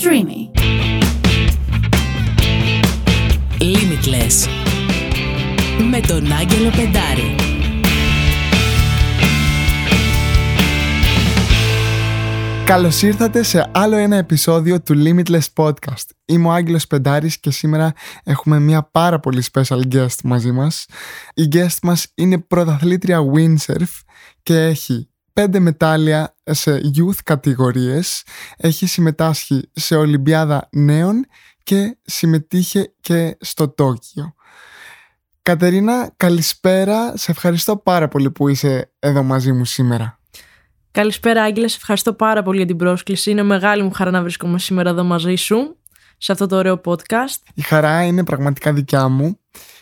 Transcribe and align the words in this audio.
Streamy. 0.00 0.50
Limitless 3.60 4.48
με 5.90 6.00
τον 6.00 6.32
Άγγελο 6.32 6.70
Πεντάρη. 6.70 7.34
Καλώς 12.64 13.02
ήρθατε 13.02 13.42
σε 13.42 13.70
άλλο 13.74 13.96
ένα 13.96 14.16
επεισόδιο 14.16 14.82
του 14.82 14.94
Limitless 15.04 15.64
Podcast. 15.64 16.06
Είμαι 16.24 16.48
ο 16.48 16.52
Άγγελος 16.52 16.86
Πεντάρης 16.86 17.40
και 17.40 17.50
σήμερα 17.50 17.92
έχουμε 18.24 18.58
μια 18.58 18.88
πάρα 18.92 19.20
πολύ 19.20 19.42
special 19.52 19.80
guest 19.92 20.20
μαζί 20.24 20.52
μας. 20.52 20.86
Η 21.34 21.48
guest 21.52 21.76
μας 21.82 22.06
είναι 22.14 22.38
πρωταθλήτρια 22.38 23.18
windsurf 23.34 24.00
και 24.42 24.54
έχει 24.54 25.08
πέντε 25.38 25.58
μετάλλια 25.58 26.34
σε 26.44 26.80
youth 26.96 27.18
κατηγορίες. 27.24 28.22
Έχει 28.56 28.86
συμμετάσχει 28.86 29.70
σε 29.72 29.96
Ολυμπιάδα 29.96 30.68
Νέων 30.72 31.26
και 31.62 31.98
συμμετείχε 32.02 32.94
και 33.00 33.36
στο 33.40 33.68
Τόκιο. 33.68 34.34
Κατερίνα, 35.42 36.12
καλησπέρα. 36.16 37.16
Σε 37.16 37.30
ευχαριστώ 37.30 37.76
πάρα 37.76 38.08
πολύ 38.08 38.30
που 38.30 38.48
είσαι 38.48 38.92
εδώ 38.98 39.22
μαζί 39.22 39.52
μου 39.52 39.64
σήμερα. 39.64 40.18
Καλησπέρα, 40.90 41.42
Άγγελε. 41.42 41.68
Σε 41.68 41.76
ευχαριστώ 41.76 42.12
πάρα 42.12 42.42
πολύ 42.42 42.56
για 42.56 42.66
την 42.66 42.76
πρόσκληση. 42.76 43.30
Είναι 43.30 43.42
μεγάλη 43.42 43.82
μου 43.82 43.90
χαρά 43.90 44.10
να 44.10 44.22
βρίσκομαι 44.22 44.58
σήμερα 44.58 44.90
εδώ 44.90 45.04
μαζί 45.04 45.34
σου, 45.34 45.76
σε 46.18 46.32
αυτό 46.32 46.46
το 46.46 46.56
ωραίο 46.56 46.80
podcast. 46.84 47.42
Η 47.54 47.62
χαρά 47.62 48.02
είναι 48.02 48.24
πραγματικά 48.24 48.72
δικιά 48.72 49.08
μου 49.08 49.38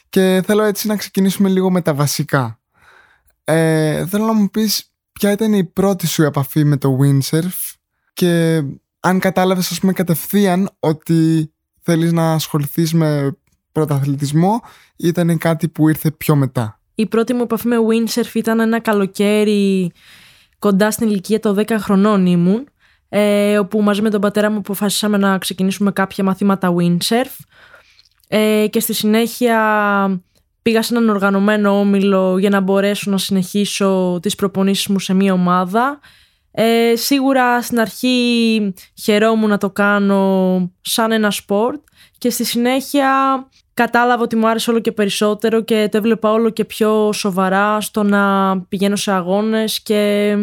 και 0.09 0.43
θέλω 0.47 0.63
έτσι 0.63 0.87
να 0.87 0.97
ξεκινήσουμε 0.97 1.49
λίγο 1.49 1.71
με 1.71 1.81
τα 1.81 1.95
βασικά. 1.95 2.61
Ε, 3.45 4.07
θέλω 4.07 4.25
να 4.25 4.33
μου 4.33 4.51
πεις 4.51 4.91
ποια 5.19 5.33
ήταν 5.33 5.53
η 5.53 5.65
πρώτη 5.65 6.07
σου 6.07 6.23
επαφή 6.23 6.65
με 6.65 6.77
το 6.77 6.99
windsurf 7.03 7.75
και 8.13 8.63
αν 9.01 9.19
κατάλαβες 9.19 9.71
ας 9.71 9.81
πούμε 9.81 9.93
κατευθείαν 9.93 10.71
ότι 10.81 11.53
θέλεις 11.81 12.13
να 12.13 12.33
ασχοληθείς 12.33 12.93
με 12.93 13.37
πρωταθλητισμό 13.73 14.61
ή 14.97 15.09
ήταν 15.09 15.39
κάτι 15.39 15.69
που 15.69 15.89
ήρθε 15.89 16.11
πιο 16.11 16.37
μετά. 16.37 16.81
Η 16.95 17.07
πρώτη 17.07 17.35
μου 17.35 17.43
επαφή 17.43 17.69
με 17.69 17.77
windsurf 17.77 18.35
ήταν 18.35 18.61
ένα 18.61 18.81
καλοκαίρι 18.81 19.93
κοντά 20.59 20.91
στην 20.91 21.09
ηλικία 21.09 21.41
των 21.41 21.59
10 21.59 21.77
χρονών 21.79 22.27
ήμουν 22.27 22.69
ε, 23.09 23.59
όπου 23.59 23.83
μαζί 23.83 24.03
με 24.03 24.11
τον 24.11 24.21
πατέρα 24.21 24.51
μου 24.51 24.59
αποφασίσαμε 24.59 25.17
να 25.17 25.39
ξεκινήσουμε 25.39 25.93
κάποια 25.93 26.25
μαθήματα 26.25 26.75
windsurf 26.79 27.45
ε, 28.29 28.67
και 28.71 28.81
στη 28.81 28.93
συνέχεια 28.93 29.59
πήγα 30.67 30.83
σε 30.83 30.95
έναν 30.95 31.09
οργανωμένο 31.09 31.79
όμιλο 31.79 32.39
για 32.39 32.51
να 32.51 32.61
μπορέσω 32.61 33.11
να 33.11 33.19
συνεχίσω 33.19 34.19
τις 34.23 34.35
προπονήσεις 34.35 34.87
μου 34.87 34.99
σε 34.99 35.15
μία 35.15 35.33
ομάδα. 35.33 35.99
Ε, 36.51 36.97
σίγουρα 36.97 37.63
στην 37.63 37.81
αρχή 37.81 38.75
χαιρόμουν 38.95 39.49
να 39.49 39.59
το 39.59 39.71
κάνω 39.71 40.73
σαν 40.81 41.13
ένα 41.13 41.31
sport 41.31 41.81
και 42.19 42.31
στη 42.31 42.45
συνέχεια 42.45 43.09
κατάλαβα 43.75 44.23
ότι 44.23 44.37
μου 44.37 44.49
άρεσε 44.49 44.71
όλο 44.71 44.81
και 44.81 44.93
περισσότερο 44.93 45.61
και 45.61 45.89
το 45.91 45.97
έβλεπα 45.97 46.33
όλο 46.33 46.51
και 46.51 46.65
πιο 46.65 47.13
σοβαρά 47.13 47.81
στο 47.81 48.03
να 48.03 48.61
πηγαίνω 48.61 48.97
σε 48.97 49.13
αγώνες 49.13 49.83
και 49.83 50.35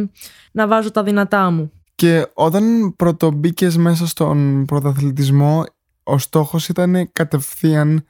να 0.51 0.67
βάζω 0.67 0.91
τα 0.91 1.03
δυνατά 1.03 1.51
μου. 1.51 1.71
Και 1.95 2.27
όταν 2.33 2.95
πρωτομπήκες 2.95 3.77
μέσα 3.77 4.07
στον 4.07 4.66
πρωταθλητισμό, 4.66 5.63
ο 6.03 6.17
στόχος 6.17 6.69
ήταν 6.69 7.09
κατευθείαν 7.13 8.05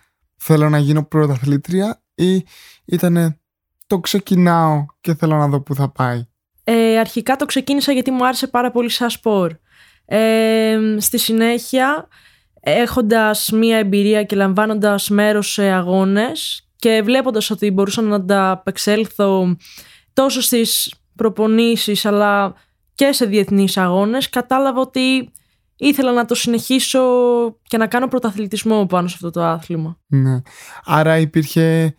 θέλω 0.45 0.69
να 0.69 0.78
γίνω 0.78 1.03
πρωταθλήτρια 1.03 2.03
ή 2.16 2.45
ήταν 2.86 3.39
το 3.88 4.00
ξεκινάω 4.00 4.86
και 5.02 5.16
θέλω 5.16 5.36
να 5.36 5.47
δω 5.47 5.61
πού 5.61 5.75
θα 5.75 5.89
πάει. 5.89 6.28
Ε, 6.64 7.00
αρχικά 7.00 7.36
το 7.36 7.45
ξεκίνησα 7.45 7.92
γιατί 7.92 8.11
μου 8.11 8.25
άρεσε 8.25 8.47
πάρα 8.47 8.72
πολύ 8.72 8.89
σαν 8.89 9.09
σπορ. 9.09 9.52
Ε, 10.06 10.78
στη 10.97 11.17
συνέχεια 11.17 12.08
έχοντας 12.59 13.50
μία 13.52 13.78
εμπειρία 13.78 14.23
και 14.23 14.36
λαμβάνοντας 14.36 15.09
μέρος 15.09 15.52
σε 15.52 15.64
αγώνες 15.64 16.67
και 16.75 17.02
βλέποντας 17.03 17.50
ότι 17.50 17.72
μπορούσα 17.72 18.02
να 18.02 18.16
ανταπεξέλθω 18.16 19.57
τόσο 20.13 20.41
στις 20.41 20.94
προπονήσεις 21.16 22.06
αλλά 22.06 22.53
και 22.95 23.12
σε 23.12 23.25
διεθνείς 23.25 23.78
αγώνες 23.78 24.30
κατάλαβα 24.30 24.81
ότι 24.81 25.31
ήθελα 25.88 26.11
να 26.11 26.25
το 26.25 26.35
συνεχίσω 26.35 27.01
και 27.63 27.77
να 27.77 27.88
κάνω 27.88 28.07
πρωταθλητισμό 28.07 28.85
πάνω 28.85 29.07
σε 29.07 29.13
αυτό 29.16 29.29
το 29.29 29.44
άθλημα. 29.44 29.99
Ναι. 30.07 30.41
Άρα 30.85 31.17
υπήρχε 31.17 31.95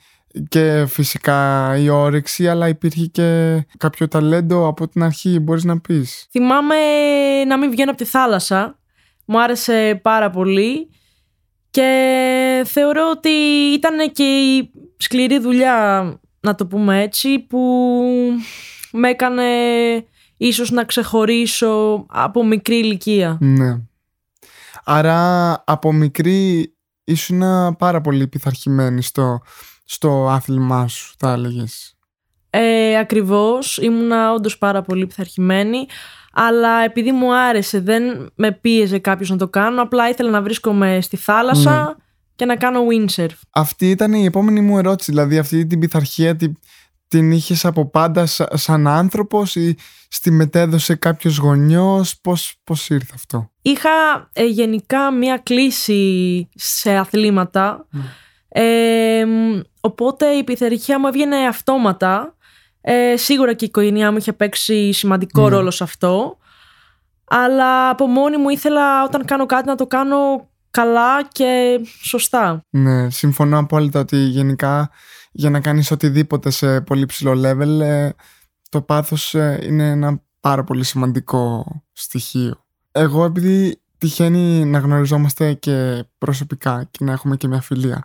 και 0.49 0.87
φυσικά 0.89 1.73
η 1.79 1.89
όρεξη 1.89 2.49
αλλά 2.49 2.69
υπήρχε 2.69 3.07
και 3.07 3.61
κάποιο 3.79 4.09
ταλέντο 4.09 4.67
από 4.67 4.89
την 4.89 5.03
αρχή 5.03 5.39
μπορείς 5.39 5.65
να 5.65 5.81
πεις. 5.81 6.27
Θυμάμαι 6.31 6.75
να 7.47 7.59
μην 7.59 7.71
βγαίνω 7.71 7.91
από 7.91 7.99
τη 7.99 8.05
θάλασσα 8.05 8.79
μου 9.25 9.43
άρεσε 9.43 10.01
πάρα 10.03 10.31
πολύ 10.31 10.89
και 11.71 12.63
θεωρώ 12.67 13.11
ότι 13.11 13.31
ήταν 13.75 14.13
και 14.13 14.25
η 14.25 14.71
σκληρή 14.97 15.39
δουλειά, 15.39 16.21
να 16.41 16.55
το 16.55 16.67
πούμε 16.67 17.03
έτσι, 17.03 17.39
που 17.39 17.59
με 18.93 19.09
έκανε 19.09 19.45
ίσως 20.37 20.71
να 20.71 20.85
ξεχωρίσω 20.85 22.05
από 22.09 22.45
μικρή 22.45 22.77
ηλικία. 22.77 23.39
Ναι. 23.41 23.81
Άρα 24.85 25.53
από 25.67 25.93
μικρή 25.93 26.75
ήσουν 27.05 27.43
πάρα 27.79 28.01
πολύ 28.01 28.27
πειθαρχημένη 28.27 29.03
στο, 29.03 29.41
στο 29.85 30.29
άθλημά 30.29 30.89
σου, 30.89 31.15
θα 31.19 31.33
έλεγες. 31.33 31.97
Ε, 32.51 32.99
ακριβώς, 32.99 33.79
ήμουνα 33.79 34.33
όντως 34.33 34.59
πάρα 34.59 34.83
πολύ 34.83 35.07
πειθαρχημένη 35.07 35.87
αλλά 36.35 36.85
επειδή 36.85 37.13
μου 37.13 37.35
άρεσε, 37.35 37.81
δεν 37.81 38.33
με 38.35 38.53
πίεζε 38.53 38.99
κάποιος 38.99 39.31
να 39.31 39.37
το 39.37 39.49
κάνω. 39.49 39.83
Απλά 39.83 40.09
ήθελα 40.09 40.31
να 40.31 40.43
βρίσκομαι 40.43 40.99
στη 41.01 41.17
θάλασσα 41.17 41.85
ναι. 41.85 42.05
και 42.35 42.45
να 42.45 42.57
κάνω 42.57 42.81
windsurf. 42.91 43.37
Αυτή 43.51 43.91
ήταν 43.91 44.13
η 44.13 44.25
επόμενη 44.25 44.61
μου 44.61 44.79
ερώτηση. 44.79 45.11
Δηλαδή, 45.11 45.39
αυτή 45.39 45.67
την 45.67 45.79
πειθαρχία 45.79 46.37
την, 47.15 47.29
την 47.29 47.33
είχες 47.33 47.65
από 47.65 47.91
πάντα 47.91 48.27
σαν 48.53 48.87
άνθρωπος 48.87 49.57
ή 49.57 49.77
στη 50.09 50.31
μετέδωσε 50.31 50.95
κάποιος 50.95 51.37
γονιός, 51.37 52.21
πώς 52.21 52.55
πώς 52.65 52.89
ήρθε 52.89 53.13
αυτό; 53.15 53.51
Είχα 53.63 53.91
ε, 54.33 54.45
γενικά 54.45 55.13
μία 55.13 55.41
κλίση 55.43 56.49
σε 56.55 56.97
αθλήματα. 56.97 57.87
Ναι. 57.91 58.03
Ε, 58.49 59.27
οπότε 59.81 60.27
η 60.27 60.45
πειθαρχία 60.45 61.01
μου 61.01 61.07
έβγαινε 61.07 61.37
αυτόματα 61.37 62.37
ε, 62.81 63.17
σίγουρα 63.17 63.53
και 63.53 63.65
η 63.65 63.69
οικογένειά 63.69 64.11
μου 64.11 64.17
είχε 64.17 64.33
παίξει 64.33 64.93
σημαντικό 64.93 65.43
ναι. 65.43 65.57
ρόλο 65.57 65.71
σε 65.71 65.85
αυτό. 65.85 66.39
Αλλά 67.25 67.89
από 67.89 68.07
μόνη 68.07 68.37
μου 68.37 68.49
ήθελα 68.49 69.05
όταν 69.05 69.25
κάνω 69.25 69.47
κάτι 69.47 69.67
να 69.67 69.75
το 69.75 69.87
κάνω 69.87 70.49
καλά 70.71 71.23
και 71.33 71.81
σωστά. 72.03 72.65
Ναι, 72.71 73.11
συμφωνώ 73.11 73.59
απόλυτα 73.59 74.01
ότι 74.01 74.17
γενικά 74.17 74.91
για 75.37 75.51
να 75.51 75.61
κάνεις 75.61 75.91
οτιδήποτε 75.91 76.51
σε 76.51 76.81
πολύ 76.81 77.07
ψηλό 77.07 77.33
level 77.45 77.81
ε, 77.81 78.11
το 78.69 78.83
πάθος 78.83 79.35
ε, 79.35 79.61
είναι 79.63 79.91
ένα 79.91 80.23
πάρα 80.41 80.65
πολύ 80.65 80.85
σημαντικό 80.85 81.67
στοιχείο. 81.93 82.65
Εγώ 82.93 83.25
επειδή 83.25 83.83
τυχαίνει 83.99 84.65
να 84.65 84.79
γνωριζόμαστε 84.79 85.53
και 85.53 86.05
προσωπικά 86.19 86.89
και 86.91 87.05
να 87.05 87.13
έχουμε 87.13 87.37
και 87.37 87.49
μια 87.49 87.61
φιλία 87.61 88.05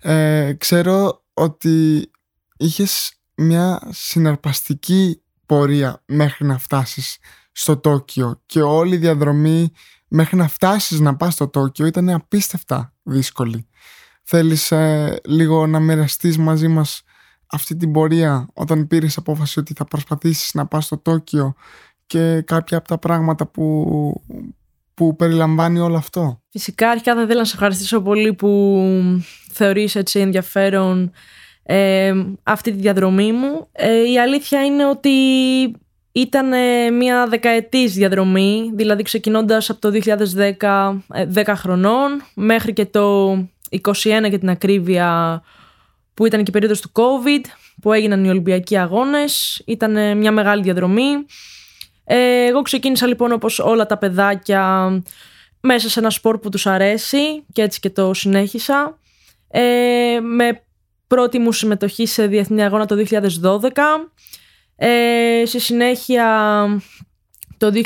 ε, 0.00 0.52
ξέρω 0.52 1.24
ότι 1.34 2.10
είχες 2.56 3.20
μια 3.34 3.88
συναρπαστική 3.90 5.22
πορεία 5.46 6.02
μέχρι 6.06 6.46
να 6.46 6.58
φτάσεις 6.58 7.18
στο 7.52 7.76
Τόκιο 7.76 8.42
και 8.46 8.62
όλη 8.62 8.94
η 8.94 8.98
διαδρομή 8.98 9.72
μέχρι 10.08 10.36
να 10.36 10.48
φτάσεις 10.48 11.00
να 11.00 11.16
πας 11.16 11.34
στο 11.34 11.48
Τόκιο 11.48 11.86
ήταν 11.86 12.08
απίστευτα 12.08 12.94
δύσκολη. 13.02 13.68
Θέλεις 14.24 14.70
ε, 14.70 15.20
λίγο 15.24 15.66
να 15.66 15.80
μοιραστείς 15.80 16.38
μαζί 16.38 16.68
μας 16.68 17.02
αυτή 17.46 17.76
την 17.76 17.92
πορεία 17.92 18.48
όταν 18.52 18.86
πήρες 18.86 19.16
απόφαση 19.16 19.58
ότι 19.58 19.72
θα 19.76 19.84
προσπαθήσεις 19.84 20.54
να 20.54 20.66
πας 20.66 20.84
στο 20.84 20.98
Τόκιο 20.98 21.54
και 22.06 22.40
κάποια 22.40 22.78
από 22.78 22.88
τα 22.88 22.98
πράγματα 22.98 23.46
που, 23.46 24.22
που 24.94 25.16
περιλαμβάνει 25.16 25.78
όλο 25.78 25.96
αυτό; 25.96 26.42
Φυσικά 26.50 26.90
αρχικά 26.90 27.14
θα 27.14 27.22
ήθελα 27.22 27.38
να 27.38 27.44
σε 27.44 27.54
ευχαριστήσω 27.54 28.00
πολύ 28.00 28.34
που 28.34 28.82
θεωρείς 29.52 29.94
έτσι 29.94 30.20
ενδιαφέρον 30.20 31.12
ε, 31.62 32.12
αυτή 32.42 32.70
τη 32.70 32.78
διαδρομή 32.78 33.32
μου. 33.32 33.68
Ε, 33.72 34.10
η 34.10 34.18
αλήθεια 34.18 34.64
είναι 34.64 34.86
ότι 34.86 35.10
ήταν 36.12 36.52
ε, 36.52 36.90
μια 36.90 37.26
δεκαετής 37.26 37.94
διαδρομή, 37.94 38.70
δηλαδή 38.74 39.02
ξεκινώντας 39.02 39.70
από 39.70 39.80
το 39.80 40.00
2010, 40.58 41.44
10 41.44 41.52
χρονών, 41.56 42.22
μέχρι 42.34 42.72
και 42.72 42.86
το 42.86 43.36
21 43.70 43.80
για 44.28 44.38
την 44.38 44.50
ακρίβεια 44.50 45.42
που 46.14 46.26
ήταν 46.26 46.38
και 46.38 46.46
η 46.48 46.52
περίοδος 46.52 46.80
του 46.80 46.90
COVID, 46.92 47.44
που 47.80 47.92
έγιναν 47.92 48.24
οι 48.24 48.28
Ολυμπιακοί 48.28 48.78
Αγώνες. 48.78 49.62
Ήταν 49.66 50.18
μια 50.18 50.32
μεγάλη 50.32 50.62
διαδρομή. 50.62 51.26
εγώ 52.48 52.62
ξεκίνησα 52.62 53.06
λοιπόν 53.06 53.32
όπως 53.32 53.58
όλα 53.58 53.86
τα 53.86 53.98
παιδάκια 53.98 54.90
μέσα 55.60 55.88
σε 55.88 56.00
ένα 56.00 56.10
σπορ 56.10 56.38
που 56.38 56.48
τους 56.48 56.66
αρέσει 56.66 57.44
και 57.52 57.62
έτσι 57.62 57.80
και 57.80 57.90
το 57.90 58.14
συνέχισα. 58.14 58.98
με 60.20 60.62
πρώτη 61.06 61.38
μου 61.38 61.52
συμμετοχή 61.52 62.06
σε 62.06 62.26
διεθνή 62.26 62.64
αγώνα 62.64 62.86
το 62.86 63.04
2012. 63.10 63.70
Ε, 64.76 65.42
στη 65.46 65.60
συνέχεια 65.60 66.26
το 67.58 67.70
το 67.70 67.80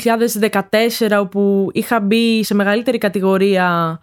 2014 1.09 1.19
όπου 1.19 1.69
είχα 1.73 1.99
μπει 1.99 2.43
σε 2.43 2.53
μεγαλύτερη 2.53 2.97
κατηγορία 2.97 3.99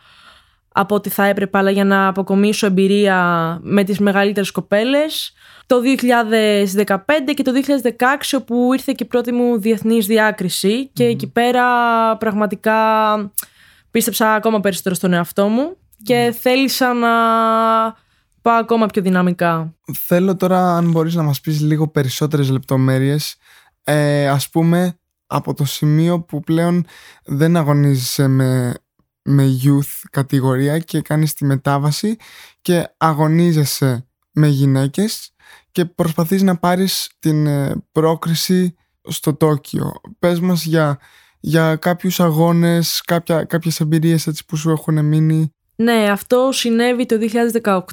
από 0.78 0.94
ό,τι 0.94 1.10
θα 1.10 1.24
έπρεπε 1.24 1.58
αλλά 1.58 1.70
για 1.70 1.84
να 1.84 2.06
αποκομίσω 2.06 2.66
εμπειρία 2.66 3.58
με 3.62 3.84
τις 3.84 3.98
μεγαλύτερες 3.98 4.50
κοπέλες. 4.50 5.32
Το 5.66 5.76
2015 5.80 6.96
και 7.34 7.42
το 7.42 7.52
2016 7.52 8.38
όπου 8.38 8.72
ήρθε 8.72 8.92
και 8.96 9.02
η 9.02 9.06
πρώτη 9.06 9.32
μου 9.32 9.60
διεθνής 9.60 10.06
διάκριση 10.06 10.90
και 10.92 11.04
εκεί 11.04 11.26
πέρα 11.26 11.64
πραγματικά 12.16 12.74
πίστεψα 13.90 14.34
ακόμα 14.34 14.60
περισσότερο 14.60 14.94
στον 14.94 15.12
εαυτό 15.12 15.48
μου 15.48 15.76
και 16.02 16.34
θέλησα 16.40 16.92
να 16.92 17.08
πάω 18.42 18.58
ακόμα 18.58 18.86
πιο 18.86 19.02
δυναμικά. 19.02 19.74
Θέλω 19.92 20.36
τώρα 20.36 20.76
αν 20.76 20.90
μπορείς 20.90 21.14
να 21.14 21.22
μας 21.22 21.40
πεις 21.40 21.60
λίγο 21.60 21.88
περισσότερες 21.88 22.50
λεπτομέρειες 22.50 23.36
ε, 23.84 24.28
ας 24.28 24.50
πούμε 24.50 24.98
από 25.26 25.54
το 25.54 25.64
σημείο 25.64 26.20
που 26.20 26.40
πλέον 26.40 26.86
δεν 27.24 27.56
αγωνίζεσαι 27.56 28.26
με, 28.26 28.74
με 29.26 29.58
youth 29.64 30.06
κατηγορία 30.10 30.78
και 30.78 31.00
κάνεις 31.00 31.34
τη 31.34 31.44
μετάβαση 31.44 32.16
και 32.62 32.94
αγωνίζεσαι 32.96 34.06
με 34.30 34.46
γυναίκες 34.46 35.34
και 35.72 35.84
προσπαθείς 35.84 36.42
να 36.42 36.56
πάρεις 36.56 37.10
την 37.18 37.46
ε, 37.46 37.84
πρόκριση 37.92 38.74
στο 39.02 39.34
Τόκιο. 39.34 39.92
Πες 40.18 40.40
μας 40.40 40.64
για, 40.64 40.98
για 41.40 41.76
κάποιους 41.76 42.20
αγώνες, 42.20 43.02
κάποια, 43.04 43.44
κάποιες 43.44 43.80
εμπειρίες 43.80 44.26
έτσι 44.26 44.44
που 44.44 44.56
σου 44.56 44.70
έχουν 44.70 45.04
μείνει. 45.04 45.50
Ναι, 45.76 46.10
αυτό 46.10 46.48
συνέβη 46.52 47.06
το 47.06 47.16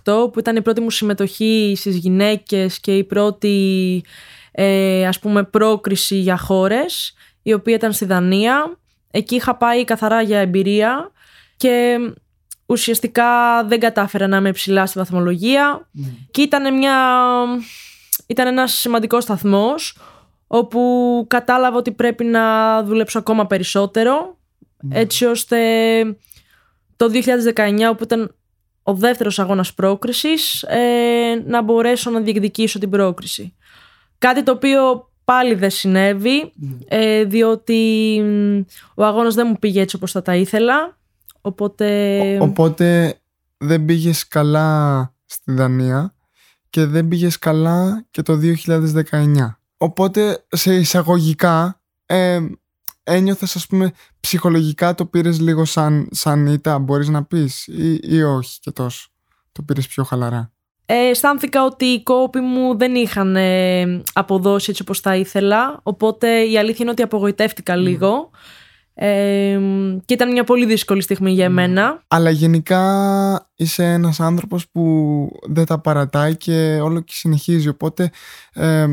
2018 0.03 0.31
που 0.31 0.39
ήταν 0.39 0.55
η 0.55 0.61
πρώτη 0.61 0.81
μου 0.81 0.89
συμμετοχή 0.89 1.73
στις 1.77 1.95
γυναίκες 1.95 2.79
και 2.79 2.97
η 2.97 3.03
πρώτη 3.03 4.03
ε, 4.51 5.07
ας 5.07 5.19
πούμε 5.19 5.43
πρόκριση 5.43 6.15
για 6.15 6.37
χώρες 6.37 7.13
η 7.41 7.53
οποία 7.53 7.75
ήταν 7.75 7.93
στη 7.93 8.05
Δανία. 8.05 8.79
Εκεί 9.11 9.35
είχα 9.35 9.57
πάει 9.57 9.83
καθαρά 9.83 10.21
για 10.21 10.39
εμπειρία 10.39 11.11
και 11.63 11.99
ουσιαστικά 12.65 13.63
δεν 13.65 13.79
κατάφερα 13.79 14.27
να 14.27 14.37
είμαι 14.37 14.51
ψηλά 14.51 14.85
στη 14.85 14.99
βαθμολογία 14.99 15.89
και 16.31 16.41
ήταν, 16.41 16.77
μια, 16.77 16.95
ήταν 18.27 18.47
ένας 18.47 18.73
σημαντικός 18.73 19.23
σταθμός 19.23 19.97
όπου 20.47 20.81
κατάλαβα 21.27 21.77
ότι 21.77 21.91
πρέπει 21.91 22.23
να 22.23 22.83
δουλέψω 22.83 23.19
ακόμα 23.19 23.47
περισσότερο 23.47 24.37
έτσι 24.89 25.25
ώστε 25.25 25.57
το 26.95 27.11
2019 27.55 27.79
όπου 27.89 28.03
ήταν 28.03 28.35
ο 28.83 28.93
δεύτερος 28.93 29.39
αγώνας 29.39 29.73
πρόκρισης 29.73 30.63
ε, 30.63 31.43
να 31.45 31.61
μπορέσω 31.61 32.09
να 32.09 32.19
διεκδικήσω 32.19 32.79
την 32.79 32.89
πρόκριση. 32.89 33.55
Κάτι 34.17 34.43
το 34.43 34.51
οποίο 34.51 35.09
πάλι 35.23 35.53
δεν 35.53 35.69
συνέβη 35.69 36.53
ε, 36.87 37.23
διότι 37.23 38.21
ο 38.95 39.03
αγώνας 39.03 39.35
δεν 39.35 39.47
μου 39.49 39.59
πήγε 39.59 39.81
έτσι 39.81 39.95
όπως 39.95 40.11
θα 40.11 40.21
τα 40.21 40.35
ήθελα 40.35 41.01
οπότε... 41.45 42.37
οπότε 42.41 43.17
δεν 43.57 43.85
πήγες 43.85 44.27
καλά 44.27 45.13
στη 45.25 45.51
Δανία 45.51 46.15
και 46.69 46.85
δεν 46.85 47.07
πήγες 47.07 47.39
καλά 47.39 48.05
και 48.11 48.21
το 48.21 48.39
2019 49.11 49.55
οπότε 49.77 50.45
σε 50.49 50.75
εισαγωγικά 50.75 51.81
ε, 52.05 52.39
ένιωθες 53.03 53.55
ας 53.55 53.67
πούμε 53.67 53.91
ψυχολογικά 54.19 54.95
το 54.95 55.05
πήρες 55.05 55.39
λίγο 55.39 55.65
σαν, 55.65 56.07
σαν 56.11 56.47
ήττα 56.47 56.79
μπορείς 56.79 57.07
να 57.07 57.23
πεις 57.23 57.67
ή, 57.67 57.99
ή 58.01 58.23
όχι 58.23 58.59
και 58.59 58.71
τόσο 58.71 59.09
το 59.51 59.61
πήρες 59.61 59.87
πιο 59.87 60.03
χαλαρά; 60.03 60.51
Ε, 60.85 61.09
αισθάνθηκα 61.09 61.65
ότι 61.65 61.85
οι 61.85 62.03
κόποι 62.03 62.39
μου 62.39 62.77
δεν 62.77 62.95
είχαν 62.95 63.35
ε, 63.35 64.01
αποδώσει 64.13 64.69
έτσι 64.69 64.81
όπως 64.81 64.99
θα 64.99 65.15
ήθελα 65.15 65.79
οπότε 65.83 66.41
η 66.41 66.57
αλήθεια 66.57 66.79
είναι 66.79 66.91
ότι 66.91 67.01
απογοητεύτηκα 67.01 67.75
λίγο 67.75 68.29
ε, 68.93 69.59
και 70.05 70.13
ήταν 70.13 70.31
μια 70.31 70.43
πολύ 70.43 70.65
δύσκολη 70.65 71.01
στιγμή 71.01 71.31
για 71.31 71.45
εμένα. 71.45 72.03
Αλλά 72.07 72.29
γενικά 72.29 73.51
είσαι 73.55 73.83
ένας 73.83 74.19
άνθρωπος 74.19 74.69
που 74.69 75.27
δεν 75.49 75.65
τα 75.65 75.79
παρατάει 75.79 76.37
και 76.37 76.79
όλο 76.81 76.99
και 76.99 77.13
συνεχίζει. 77.15 77.67
Οπότε 77.67 78.11
ε, 78.53 78.87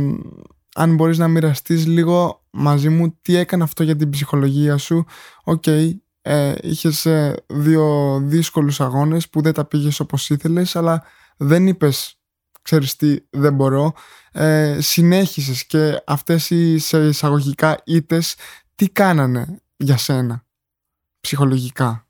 αν 0.74 0.94
μπορείς 0.94 1.18
να 1.18 1.28
μοιραστείς 1.28 1.86
λίγο 1.86 2.44
μαζί 2.50 2.88
μου 2.88 3.18
τι 3.22 3.36
έκανε 3.36 3.62
αυτό 3.62 3.82
για 3.82 3.96
την 3.96 4.10
ψυχολογία 4.10 4.76
σου 4.76 5.04
Okay, 5.44 5.90
ε, 6.22 6.54
είχες 6.60 7.06
ε, 7.06 7.34
δύο 7.46 8.18
δύσκολους 8.24 8.80
αγώνες 8.80 9.28
που 9.28 9.40
δεν 9.42 9.52
τα 9.52 9.64
πήγες 9.64 10.00
όπως 10.00 10.30
ήθελες 10.30 10.76
αλλά 10.76 11.02
δεν 11.36 11.66
είπες 11.66 12.20
ξέρεις 12.62 12.96
τι 12.96 13.16
δεν 13.30 13.54
μπορώ. 13.54 13.92
Ε, 14.32 14.78
συνέχισες 14.80 15.66
και 15.66 16.02
αυτές 16.06 16.50
οι 16.50 16.78
σε 16.78 17.06
εισαγωγικά 17.06 17.82
ήττες 17.86 18.34
τι 18.74 18.88
κάνανε; 18.88 19.62
Για 19.80 19.96
σένα 19.96 20.44
ψυχολογικά; 21.20 22.06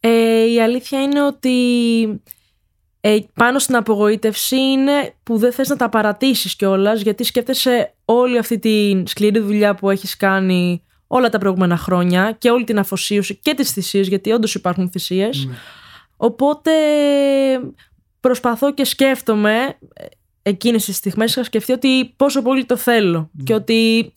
Ε, 0.00 0.44
η 0.44 0.62
αλήθεια 0.62 1.02
είναι 1.02 1.22
ότι 1.22 2.22
ε, 3.00 3.18
πάνω 3.34 3.58
στην 3.58 3.76
απογοήτευση 3.76 4.56
είναι 4.56 5.14
που 5.22 5.38
δεν 5.38 5.52
θες 5.52 5.68
να 5.68 5.76
τα 5.76 5.88
παρατήσεις 5.88 6.56
κιόλας, 6.56 7.00
γιατί 7.00 7.24
σκέφτεσαι 7.24 7.94
όλη 8.04 8.38
αυτή 8.38 8.58
τη 8.58 9.02
σκληρή 9.06 9.40
δουλειά 9.40 9.74
που 9.74 9.90
έχεις 9.90 10.16
κάνει 10.16 10.82
όλα 11.06 11.28
τα 11.28 11.38
προηγούμενα 11.38 11.76
χρόνια 11.76 12.36
και 12.38 12.50
όλη 12.50 12.64
την 12.64 12.78
αφοσίωση 12.78 13.36
και 13.36 13.54
τις 13.54 13.70
θυσίες 13.70 14.08
γιατί 14.08 14.30
όντως 14.30 14.54
υπάρχουν 14.54 14.90
θυσίες 14.90 15.44
ναι. 15.44 15.54
οπότε 16.16 16.72
προσπαθώ 18.20 18.74
και 18.74 18.84
σκέφτομαι 18.84 19.78
ε, 19.94 20.06
εκείνες 20.42 20.84
τις 20.84 20.96
στιγμές 20.96 21.30
είχα 21.30 21.44
σκεφτεί 21.44 21.72
ότι 21.72 22.14
πόσο 22.16 22.42
πολύ 22.42 22.64
το 22.64 22.76
θέλω 22.76 23.30
ναι. 23.32 23.42
και 23.42 23.54
ότι 23.54 24.12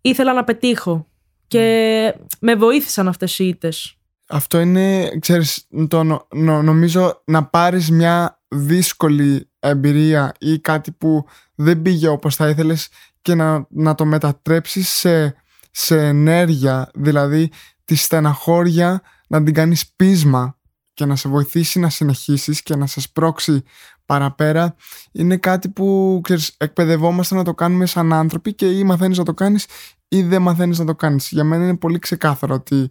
ήθελα 0.00 0.32
να 0.32 0.44
πετύχω 0.44 1.08
και 1.54 2.14
ναι. 2.18 2.24
με 2.40 2.54
βοήθησαν 2.54 3.08
αυτές 3.08 3.38
οι 3.38 3.46
ήττες. 3.48 3.96
Αυτό 4.28 4.60
είναι, 4.60 5.16
ξέρεις, 5.18 5.66
το, 5.88 6.26
νομίζω 6.62 7.22
να 7.24 7.44
πάρεις 7.44 7.90
μια 7.90 8.42
δύσκολη 8.48 9.50
εμπειρία 9.60 10.34
ή 10.38 10.58
κάτι 10.58 10.92
που 10.92 11.24
δεν 11.54 11.82
πήγε 11.82 12.08
όπως 12.08 12.36
θα 12.36 12.48
ήθελες 12.48 12.88
και 13.22 13.34
να, 13.34 13.66
να 13.70 13.94
το 13.94 14.04
μετατρέψεις 14.04 14.88
σε, 14.88 15.34
σε 15.70 16.06
ενέργεια, 16.06 16.90
δηλαδή 16.94 17.50
τη 17.84 17.94
στεναχώρια 17.94 19.02
να 19.28 19.42
την 19.42 19.54
κάνεις 19.54 19.92
πείσμα 19.96 20.58
και 20.94 21.04
να 21.04 21.16
σε 21.16 21.28
βοηθήσει 21.28 21.78
να 21.78 21.88
συνεχίσεις 21.88 22.62
και 22.62 22.76
να 22.76 22.86
σε 22.86 23.00
σπρώξει 23.00 23.62
παραπέρα 24.06 24.74
είναι 25.12 25.36
κάτι 25.36 25.68
που 25.68 26.20
ξέρεις, 26.22 26.54
εκπαιδευόμαστε 26.58 27.34
να 27.34 27.44
το 27.44 27.54
κάνουμε 27.54 27.86
σαν 27.86 28.12
άνθρωποι 28.12 28.54
και 28.54 28.70
ή 28.70 28.84
μαθαίνεις 28.84 29.18
να 29.18 29.24
το 29.24 29.34
κάνεις 29.34 29.66
ή 30.08 30.22
δεν 30.22 30.42
μαθαίνεις 30.42 30.78
να 30.78 30.84
το 30.84 30.94
κάνεις. 30.94 31.28
Για 31.30 31.44
μένα 31.44 31.64
είναι 31.64 31.76
πολύ 31.76 31.98
ξεκάθαρο 31.98 32.54
ότι 32.54 32.90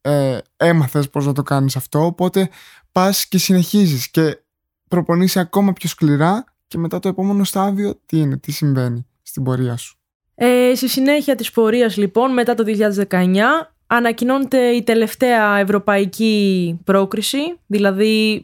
ε, 0.00 0.38
έμαθες 0.56 1.10
πώς 1.10 1.26
να 1.26 1.32
το 1.32 1.42
κάνεις 1.42 1.76
αυτό 1.76 2.04
οπότε 2.04 2.48
πας 2.92 3.26
και 3.26 3.38
συνεχίζεις 3.38 4.10
και 4.10 4.42
προπονείσαι 4.88 5.40
ακόμα 5.40 5.72
πιο 5.72 5.88
σκληρά 5.88 6.44
και 6.66 6.78
μετά 6.78 6.98
το 6.98 7.08
επόμενο 7.08 7.44
στάδιο 7.44 8.00
τι 8.06 8.18
είναι, 8.18 8.36
τι 8.36 8.52
συμβαίνει 8.52 9.06
στην 9.22 9.42
πορεία 9.42 9.76
σου. 9.76 9.96
Ε, 10.34 10.72
στη 10.74 10.88
συνέχεια 10.88 11.34
της 11.34 11.50
πορείας 11.50 11.96
λοιπόν 11.96 12.32
μετά 12.32 12.54
το 12.54 12.64
2019 13.08 13.36
ανακοινώνεται 13.86 14.58
η 14.58 14.82
τελευταία 14.82 15.58
ευρωπαϊκή 15.58 16.78
πρόκριση, 16.84 17.58
δηλαδή 17.66 18.42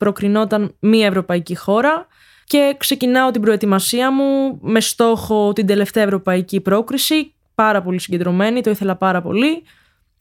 προκρινόταν 0.00 0.74
μία 0.78 1.06
ευρωπαϊκή 1.06 1.56
χώρα 1.56 2.06
και 2.44 2.74
ξεκινάω 2.78 3.30
την 3.30 3.40
προετοιμασία 3.40 4.12
μου 4.12 4.58
με 4.60 4.80
στόχο 4.80 5.52
την 5.52 5.66
τελευταία 5.66 6.02
ευρωπαϊκή 6.04 6.60
πρόκριση, 6.60 7.34
πάρα 7.54 7.82
πολύ 7.82 7.98
συγκεντρωμένη, 7.98 8.60
το 8.60 8.70
ήθελα 8.70 8.96
πάρα 8.96 9.22
πολύ, 9.22 9.62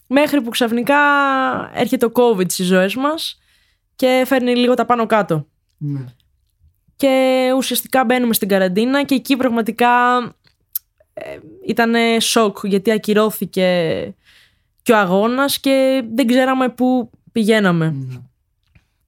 μέχρι 0.07 0.41
που 0.41 0.49
ξαφνικά 0.49 0.95
έρχεται 1.73 2.07
το 2.07 2.21
COVID 2.21 2.51
στις 2.51 2.65
ζωές 2.65 2.95
μας 2.95 3.39
και 3.95 4.23
φέρνει 4.25 4.55
λίγο 4.55 4.73
τα 4.73 4.85
πάνω 4.85 5.05
κάτω. 5.05 5.47
Ναι. 5.77 6.05
Και 6.95 7.45
ουσιαστικά 7.57 8.05
μπαίνουμε 8.05 8.33
στην 8.33 8.47
καραντίνα 8.47 9.03
και 9.03 9.15
εκεί 9.15 9.37
πραγματικά 9.37 10.17
ε, 11.13 11.37
ήταν 11.65 11.93
σοκ 12.21 12.57
γιατί 12.63 12.91
ακυρώθηκε 12.91 13.67
και 14.81 14.91
ο 14.91 14.97
αγώνας 14.97 15.59
και 15.59 16.03
δεν 16.13 16.27
ξέραμε 16.27 16.69
πού 16.69 17.09
πηγαίναμε. 17.31 17.89
Ναι. 17.89 18.28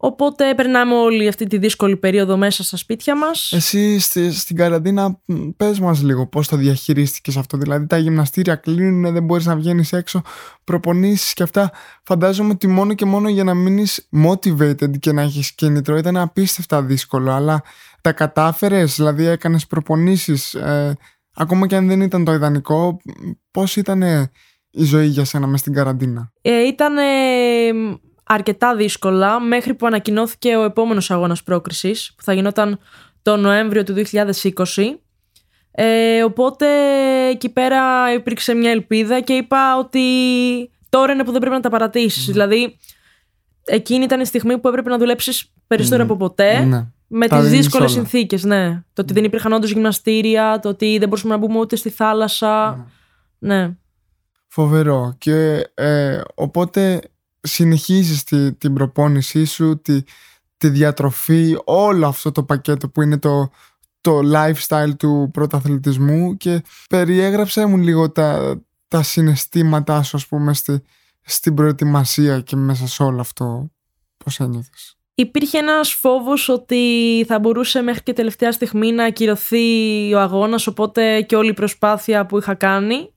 Οπότε 0.03 0.53
περνάμε 0.55 0.93
όλη 0.93 1.27
αυτή 1.27 1.48
τη 1.48 1.58
δύσκολη 1.58 1.98
περίοδο 1.98 2.38
μέσα 2.38 2.63
στα 2.63 2.77
σπίτια 2.77 3.17
μας. 3.17 3.51
Εσύ 3.51 4.00
στη, 4.00 4.31
στην 4.31 4.55
καραντίνα 4.55 5.22
πες 5.58 5.79
μας 5.79 6.01
λίγο 6.01 6.27
πώς 6.27 6.48
το 6.48 6.55
διαχειρίστηκες 6.55 7.38
αυτό. 7.38 7.58
Δηλαδή 7.58 7.88
τα 7.88 7.98
γυμναστήρια 7.98 8.55
κλείνουν, 8.55 9.13
δεν 9.13 9.24
μπορείς 9.24 9.46
να 9.46 9.55
βγαίνεις 9.55 9.93
έξω, 9.93 10.22
προπονήσεις 10.63 11.34
και 11.34 11.43
αυτά. 11.43 11.72
Φαντάζομαι 12.03 12.51
ότι 12.51 12.67
μόνο 12.67 12.93
και 12.93 13.05
μόνο 13.05 13.29
για 13.29 13.43
να 13.43 13.53
μείνεις 13.53 14.08
motivated 14.25 15.00
και 15.00 15.12
να 15.12 15.22
έχεις 15.22 15.51
κίνητρο 15.55 15.98
ήταν 15.98 16.17
απίστευτα 16.17 16.81
δύσκολο. 16.81 17.31
Αλλά 17.31 17.62
τα 18.01 18.12
κατάφερες, 18.12 18.96
δηλαδή 18.96 19.25
έκανες 19.25 19.67
προπονήσεις. 19.67 20.53
Ε, 20.53 20.98
ακόμα 21.36 21.67
και 21.67 21.75
αν 21.75 21.88
δεν 21.88 22.01
ήταν 22.01 22.24
το 22.24 22.34
ιδανικό, 22.34 22.98
πώς 23.51 23.75
ήταν 23.75 24.01
η 24.72 24.84
ζωή 24.84 25.08
για 25.08 25.25
σένα 25.25 25.48
μες 25.48 25.60
στην 25.60 25.74
καραντίνα; 25.74 26.31
Ε, 26.41 26.67
ήταν 26.67 26.93
αρκετά 28.34 28.76
δύσκολα 28.76 29.40
μέχρι 29.40 29.74
που 29.74 29.86
ανακοινώθηκε 29.86 30.56
ο 30.56 30.64
επόμενος 30.64 31.12
αγώνας 31.12 31.44
πρόκρισης 31.44 32.14
που 32.18 32.24
θα 32.24 32.34
γινόταν 32.34 32.80
το 33.22 33.38
Νοέμβριο 33.38 33.84
του 33.84 33.94
2020 33.94 35.00
Ε, 35.72 36.24
οπότε 36.24 36.68
εκεί 37.30 37.50
πέρα 37.50 38.14
υπήρξε 38.14 38.54
μια 38.54 38.72
ελπίδα 38.72 39.20
και 39.20 39.34
είπα 39.34 39.78
ότι 39.78 40.02
τώρα 40.90 41.14
είναι 41.14 41.24
που 41.24 41.32
δεν 41.32 41.40
πρέπει 41.40 41.56
να 41.56 41.62
τα 41.62 41.70
παρατήσεις. 41.70 42.26
Δηλαδή, 42.26 42.78
εκείνη 43.66 44.04
ήταν 44.04 44.20
η 44.20 44.26
στιγμή 44.26 44.58
που 44.58 44.68
έπρεπε 44.68 44.90
να 44.90 44.98
δουλέψεις 44.98 45.54
περισσότερο 45.68 46.04
από 46.04 46.18
ποτέ. 46.18 46.60
Ναι. 46.60 46.88
Με 47.08 47.28
Τα 47.28 47.40
τις 47.40 47.50
δίνεις 47.50 47.66
δύσκολες 47.66 47.92
όλα. 47.92 48.00
συνθήκες, 48.02 48.44
ναι. 48.44 48.84
Το 48.94 49.02
ότι 49.02 49.14
δεν 49.14 49.24
υπήρχαν 49.24 49.54
όντως 49.54 49.72
γυμναστήρια, 49.72 50.60
το 50.62 50.70
ότι 50.70 50.98
δεν 50.98 51.08
μπορούσαμε 51.08 51.34
να 51.34 51.40
μπούμε 51.40 51.60
ούτε 51.60 51.76
στη 51.76 51.90
θάλασσα. 51.90 52.86
Ναι. 53.40 53.76
Φοβερό. 54.48 55.16
Και 55.18 55.68
ε, 55.74 56.22
οπότε 56.36 57.02
συνεχίζεις 57.42 58.24
τη, 58.24 58.54
την 58.54 58.74
προπόνησή 58.74 59.46
σου, 59.46 59.82
τη, 59.82 60.02
τη 60.58 60.70
διατροφή, 60.70 61.58
όλο 61.64 62.08
αυτό 62.08 62.32
το 62.32 62.44
πακέτο 62.44 62.90
που 62.90 63.02
είναι 63.02 63.18
το, 63.20 63.50
το 64.02 64.20
lifestyle 64.34 64.92
του 64.98 65.30
πρωταθλητισμού 65.34 66.38
και 66.38 66.64
περιέγραψέ 66.90 67.66
μου 67.66 67.78
λίγο 67.78 68.12
τα, 68.12 68.62
τα 68.88 69.04
συναισθήματά 69.04 70.04
σου 70.04 70.18
ας 70.18 70.28
πούμε 70.28 70.54
στη, 70.54 70.82
στην 71.22 71.54
προετοιμασία 71.54 72.42
και 72.42 72.56
μέσα 72.56 72.88
σε 72.88 73.04
όλο 73.04 73.22
αυτό 73.22 73.72
πώς 74.18 74.40
ένιωθες; 74.40 74.96
Υπήρχε 75.16 75.58
ένας 75.58 75.94
φόβος 75.94 76.50
ότι 76.50 77.26
θα 77.28 77.40
μπορούσε 77.40 77.82
μέχρι 77.82 78.04
και 78.04 78.14
τελευταία 78.14 78.52
στιγμή 78.52 78.92
να 78.92 79.04
ακυρωθεί 79.04 80.14
ο 80.14 80.20
αγώνας, 80.20 80.68
οπότε 80.68 81.22
και 81.22 81.36
όλη 81.36 81.50
η 81.50 81.54
προσπάθεια 81.54 82.26
που 82.26 82.38
είχα 82.38 82.54
κάνει. 82.54 83.14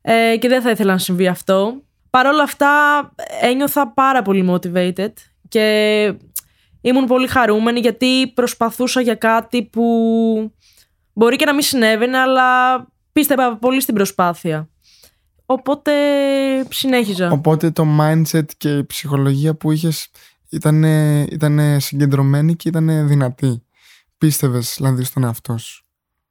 Ε, 0.00 0.36
και 0.36 0.48
δεν 0.48 0.62
θα 0.62 0.70
ήθελα 0.70 0.92
να 0.92 0.98
συμβεί 0.98 1.26
αυτό. 1.26 1.82
Παρ' 2.10 2.26
όλα 2.26 2.42
αυτά 2.42 2.70
ένιωθα 3.40 3.92
πάρα 3.92 4.22
πολύ 4.22 4.50
motivated 4.50 5.12
και 5.48 6.14
ήμουν 6.80 7.04
πολύ 7.06 7.26
χαρούμενη 7.26 7.80
γιατί 7.80 8.32
προσπαθούσα 8.34 9.00
για 9.00 9.14
κάτι 9.14 9.64
που 9.64 9.84
μπορεί 11.12 11.36
και 11.36 11.44
να 11.44 11.52
μην 11.52 11.62
συνέβαινε 11.62 12.18
αλλά 12.18 12.76
πίστευα 13.12 13.56
πολύ 13.56 13.80
στην 13.80 13.94
προσπάθεια. 13.94 14.68
Οπότε 15.46 15.92
συνέχιζα. 16.70 17.30
Οπότε 17.30 17.70
το 17.70 17.84
mindset 18.00 18.46
και 18.56 18.76
η 18.76 18.84
ψυχολογία 18.84 19.54
που 19.54 19.72
είχες 19.72 20.10
ήταν, 20.48 20.82
ήταν 21.24 21.80
συγκεντρωμένη 21.80 22.56
και 22.56 22.68
ήταν 22.68 23.08
δυνατή. 23.08 23.62
Πίστευες 24.18 24.74
δηλαδή 24.76 25.04
στον 25.04 25.24
εαυτό 25.24 25.58
σου; 25.58 25.86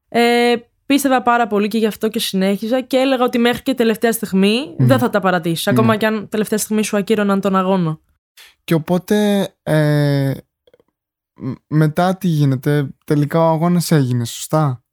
Ε, 0.09 0.55
πίστευα 0.87 1.21
πάρα 1.21 1.47
πολύ 1.47 1.67
και 1.67 1.77
γι' 1.77 1.85
αυτό 1.85 2.09
και 2.09 2.19
συνέχιζα 2.19 2.81
και 2.81 2.97
έλεγα 2.97 3.23
ότι 3.23 3.37
μέχρι 3.37 3.63
και 3.63 3.73
τελευταία 3.73 4.11
στιγμή 4.11 4.75
δεν 4.77 4.99
θα 4.99 5.09
τα 5.09 5.19
παρατήσει. 5.19 5.69
Ακόμα 5.69 5.95
και 5.95 6.05
αν 6.05 6.29
τελευταία 6.29 6.57
στιγμή 6.57 6.83
σου 6.83 6.97
ακύρωναν 6.97 7.41
τον 7.41 7.55
αγώνα. 7.55 7.99
Και 8.63 8.73
οπότε 8.73 9.47
ε, 9.63 10.33
μ- 11.33 11.53
μετά 11.67 12.17
τι 12.17 12.27
γίνεται, 12.27 12.87
τελικά 13.05 13.39
ο 13.39 13.47
αγώνας 13.49 13.91
έγινε, 13.91 14.25
σωστά; 14.25 14.83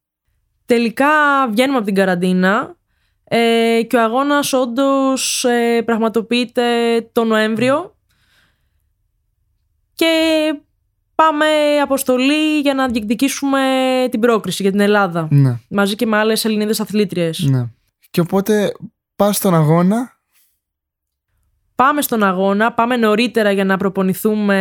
Τελικά 0.65 1.07
βγαίνουμε 1.51 1.77
από 1.77 1.85
την 1.85 1.95
καραντίνα 1.95 2.75
ε, 3.23 3.81
και 3.87 3.97
ο 3.97 4.01
αγώνας 4.03 4.53
όντως 4.53 5.43
ε, 5.43 5.81
πραγματοποιείται 5.85 6.63
το 7.11 7.23
Νοέμβριο 7.23 7.95
και 9.93 10.11
πάμε 11.15 11.45
αποστολή 11.81 12.59
για 12.59 12.73
να 12.73 12.87
διεκδικήσουμε 12.87 13.61
την 14.11 14.19
πρόκριση 14.19 14.61
για 14.61 14.71
την 14.71 14.79
Ελλάδα 14.79 15.27
Ναι, 15.31 15.59
μαζί 15.69 15.95
και 15.95 16.05
με 16.05 16.17
άλλες 16.17 16.45
Ελληνίδες 16.45 16.79
αθλήτριες. 16.79 17.39
ναι. 17.39 17.65
Και 18.09 18.19
οπότε 18.21 18.71
πας 19.15 19.35
στον 19.35 19.53
αγώνα, 19.55 20.13
Πάμε 21.75 22.01
στον 22.01 22.23
αγώνα, 22.23 22.73
πάμε 22.73 22.97
νωρίτερα 22.97 23.51
για 23.51 23.65
να 23.65 23.77
προπονηθούμε 23.77 24.59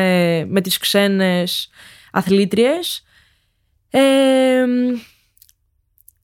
με 0.49 0.61
τις 0.61 0.79
ξένες 0.79 1.71
αθλήτριες 2.13 3.03
Ε, 3.91 4.65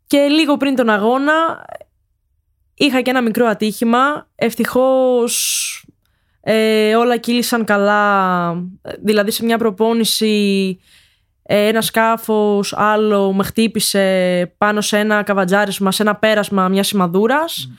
και 0.07 0.19
λίγο 0.19 0.57
πριν 0.57 0.75
τον 0.75 0.89
αγώνα 0.91 1.65
είχα 2.75 3.01
και 3.01 3.11
ένα 3.11 3.23
μικρό 3.23 3.47
ατύχημα. 3.47 4.29
Ευτυχώς 4.35 5.85
ε, 6.41 6.95
όλα 6.95 7.17
κύλησαν 7.17 7.65
καλά. 7.65 8.53
Δηλαδή 9.03 9.31
σε 9.31 9.45
μια 9.45 9.59
προπόνηση 9.59 10.79
ε, 11.43 11.67
ένα 11.67 11.81
σκάφος 11.81 12.75
άλλο 12.77 13.33
με 13.33 13.45
χτύπησε 13.45 14.55
πάνω 14.59 14.81
σε 14.81 14.99
ένα 14.99 15.23
καβατζάρισμα, 15.23 15.93
σε 15.93 16.03
ένα 16.03 16.17
πέρασμα 16.17 16.69
μιας 16.69 16.87
σημαδούρας 16.87 17.71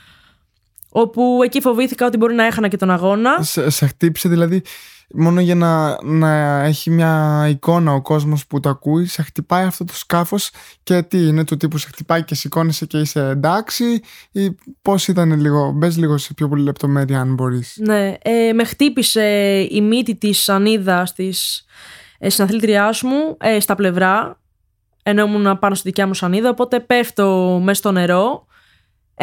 όπου 0.89 1.39
εκεί 1.43 1.61
φοβήθηκα 1.61 2.05
ότι 2.05 2.17
μπορεί 2.17 2.33
να 2.33 2.45
έχανα 2.45 2.67
και 2.67 2.77
τον 2.77 2.91
αγώνα. 2.91 3.41
σε, 3.41 3.69
σε 3.69 3.85
χτύπησε 3.85 4.29
δηλαδή 4.29 4.61
μόνο 5.13 5.41
για 5.41 5.55
να, 5.55 6.03
να 6.03 6.63
έχει 6.63 6.89
μια 6.89 7.45
εικόνα 7.49 7.93
ο 7.93 8.01
κόσμος 8.01 8.47
που 8.47 8.59
το 8.59 8.69
ακούει, 8.69 9.05
σε 9.05 9.21
χτυπάει 9.21 9.65
αυτό 9.65 9.85
το 9.85 9.95
σκάφος 9.95 10.51
και 10.83 11.01
τι 11.01 11.27
είναι 11.27 11.43
του 11.43 11.57
τύπου 11.57 11.77
σε 11.77 11.87
χτυπάει 11.87 12.23
και 12.23 12.35
σηκώνεσαι 12.35 12.85
και 12.85 12.97
είσαι 12.97 13.27
εντάξει 13.27 14.01
ή 14.31 14.55
πώς 14.81 15.07
ήταν 15.07 15.39
λίγο, 15.39 15.71
μπες 15.71 15.97
λίγο 15.97 16.17
σε 16.17 16.33
πιο 16.33 16.47
πολύ 16.47 16.63
λεπτομέρεια 16.63 17.19
αν 17.19 17.33
μπορείς. 17.33 17.77
Ναι, 17.77 18.13
ε, 18.21 18.53
με 18.53 18.63
χτύπησε 18.63 19.25
η 19.69 19.81
μύτη 19.81 20.15
της 20.15 20.43
σανίδας 20.43 21.13
της 21.13 21.65
ε, 22.19 22.29
συναθλήτριάς 22.29 23.01
μου 23.01 23.37
ε, 23.39 23.59
στα 23.59 23.75
πλευρά 23.75 24.39
ενώ 25.03 25.23
ήμουν 25.25 25.59
πάνω 25.59 25.75
στη 25.75 25.87
δικιά 25.87 26.07
μου 26.07 26.13
σανίδα 26.13 26.49
οπότε 26.49 26.79
πέφτω 26.79 27.59
μέσα 27.63 27.79
στο 27.79 27.91
νερό 27.91 28.45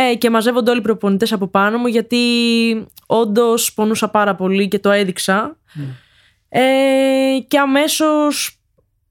ε, 0.00 0.14
και 0.14 0.30
μαζεύονται 0.30 0.70
όλοι 0.70 0.78
οι 0.78 0.82
προπονητές 0.82 1.32
από 1.32 1.46
πάνω 1.46 1.78
μου 1.78 1.86
γιατί 1.86 2.18
όντως 3.06 3.74
πονούσα 3.74 4.08
πάρα 4.08 4.34
πολύ 4.34 4.68
και 4.68 4.78
το 4.78 4.90
έδειξα 4.90 5.56
ε, 6.48 7.38
και 7.48 7.58
αμέσως 7.58 8.60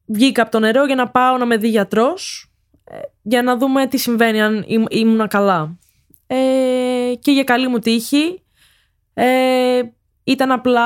βγήκα 0.05 0.41
από 0.41 0.51
το 0.51 0.59
νερό 0.59 0.85
για 0.85 0.95
να 0.95 1.09
πάω 1.09 1.37
να 1.37 1.45
με 1.45 1.57
δει 1.57 1.69
γιατρός 1.69 2.51
ε, 2.83 2.97
για 3.21 3.43
να 3.43 3.57
δούμε 3.57 3.87
τι 3.87 3.97
συμβαίνει 3.97 4.41
αν 4.41 4.63
ήμ- 4.67 4.85
ήμουνα 4.89 5.27
καλά 5.27 5.77
ε, 6.27 6.35
και 7.19 7.31
για 7.31 7.43
καλή 7.43 7.67
μου 7.67 7.79
τύχη 7.79 8.41
ε, 9.13 9.81
ήταν 10.23 10.51
απλά 10.51 10.83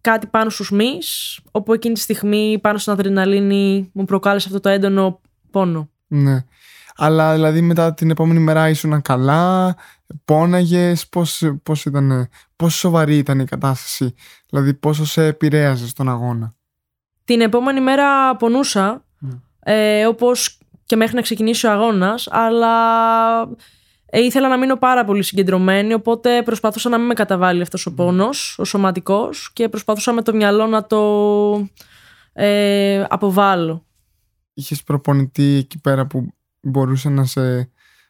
κάτι 0.00 0.26
πάνω 0.26 0.50
στους 0.50 0.70
μυς 0.70 1.40
όπου 1.50 1.72
εκείνη 1.72 1.94
τη 1.94 2.00
στιγμή 2.00 2.58
πάνω 2.60 2.78
στην 2.78 2.92
αδρεναλίνη 2.92 3.90
μου 3.94 4.04
προκάλεσε 4.04 4.48
αυτό 4.48 4.60
το 4.60 4.68
έντονο 4.68 5.20
πόνο. 5.50 5.90
Ναι. 6.06 6.44
Αλλά 6.96 7.32
δηλαδή 7.32 7.60
μετά 7.60 7.94
την 7.94 8.10
επόμενη 8.10 8.40
μέρα 8.40 8.68
ήσουν 8.68 9.02
καλά, 9.02 9.76
πόναγες, 10.24 11.08
πώς, 11.08 11.42
πώς 11.62 11.84
ήταν, 11.84 12.28
πόσο 12.56 12.76
σοβαρή 12.76 13.16
ήταν 13.16 13.40
η 13.40 13.44
κατάσταση, 13.44 14.14
δηλαδή 14.50 14.74
πόσο 14.74 15.06
σε 15.06 15.24
επηρέαζε 15.24 15.88
στον 15.88 16.08
αγώνα. 16.08 16.54
Την 17.24 17.40
επόμενη 17.40 17.80
μέρα 17.80 18.36
πονούσα 18.36 19.04
ε, 19.60 20.06
όπως 20.06 20.58
και 20.84 20.96
μέχρι 20.96 21.14
να 21.14 21.20
ξεκινήσει 21.20 21.66
ο 21.66 21.70
αγώνας 21.70 22.28
αλλά 22.30 22.72
ε, 24.06 24.20
ήθελα 24.20 24.48
να 24.48 24.58
μείνω 24.58 24.76
πάρα 24.76 25.04
πολύ 25.04 25.22
συγκεντρωμένη 25.22 25.94
οπότε 25.94 26.42
προσπαθούσα 26.42 26.88
να 26.88 26.98
μην 26.98 27.06
με 27.06 27.14
καταβάλει 27.14 27.62
αυτός 27.62 27.86
ο 27.86 27.94
πόνος, 27.94 28.58
ο 28.58 28.64
σωματικός 28.64 29.52
και 29.52 29.68
προσπαθούσα 29.68 30.12
με 30.12 30.22
το 30.22 30.34
μυαλό 30.34 30.66
να 30.66 30.86
το 30.86 31.68
ε, 32.32 33.04
αποβάλω. 33.08 33.84
Είχες 34.54 34.82
προπονητή 34.82 35.54
εκεί 35.54 35.80
πέρα 35.80 36.06
που 36.06 36.35
μπορούσε 36.66 37.08
να 37.08 37.24
σε 37.24 37.56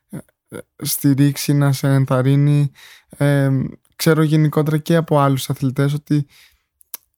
ε, 0.08 0.18
ε, 0.48 0.58
στηρίξει, 0.76 1.52
να 1.52 1.72
σε 1.72 1.88
ενθαρρύνει. 1.88 2.70
Ε, 3.08 3.50
ξέρω 3.96 4.22
γενικότερα 4.22 4.78
και 4.78 4.96
από 4.96 5.18
άλλους 5.18 5.50
αθλητές 5.50 5.92
ότι 5.92 6.26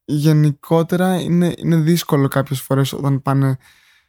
γενικότερα 0.04 1.21
είναι, 1.21 1.54
είναι 1.57 1.76
δύσκολο 1.76 2.28
κάποιες 2.28 2.61
φορές 2.61 2.92
όταν 2.92 3.23
πάνε 3.23 3.57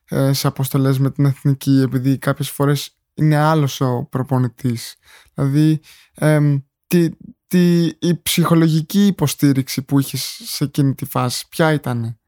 ε, 0.06 0.34
σε 0.34 0.48
αποστολές 0.48 1.00
με 1.00 1.12
την 1.12 1.26
εθνική 1.26 1.82
επειδή 1.86 2.18
κάποιες 2.18 2.50
φορές 2.50 2.98
είναι 3.14 3.36
άλλος 3.36 3.82
ο 3.82 4.08
προπονητής. 4.10 4.96
Δηλαδή 5.34 5.80
εμ, 6.14 6.60
τι, 6.88 7.10
τι, 7.48 7.86
η 7.86 8.22
ψυχολογική 8.22 9.06
υποστήριξη 9.06 9.82
που 9.82 10.00
είχες 10.00 10.42
σε 10.44 10.64
εκείνη 10.64 10.96
τη 10.96 11.06
φάση, 11.06 11.48
ποια 11.50 11.74
ήταν. 11.74 12.19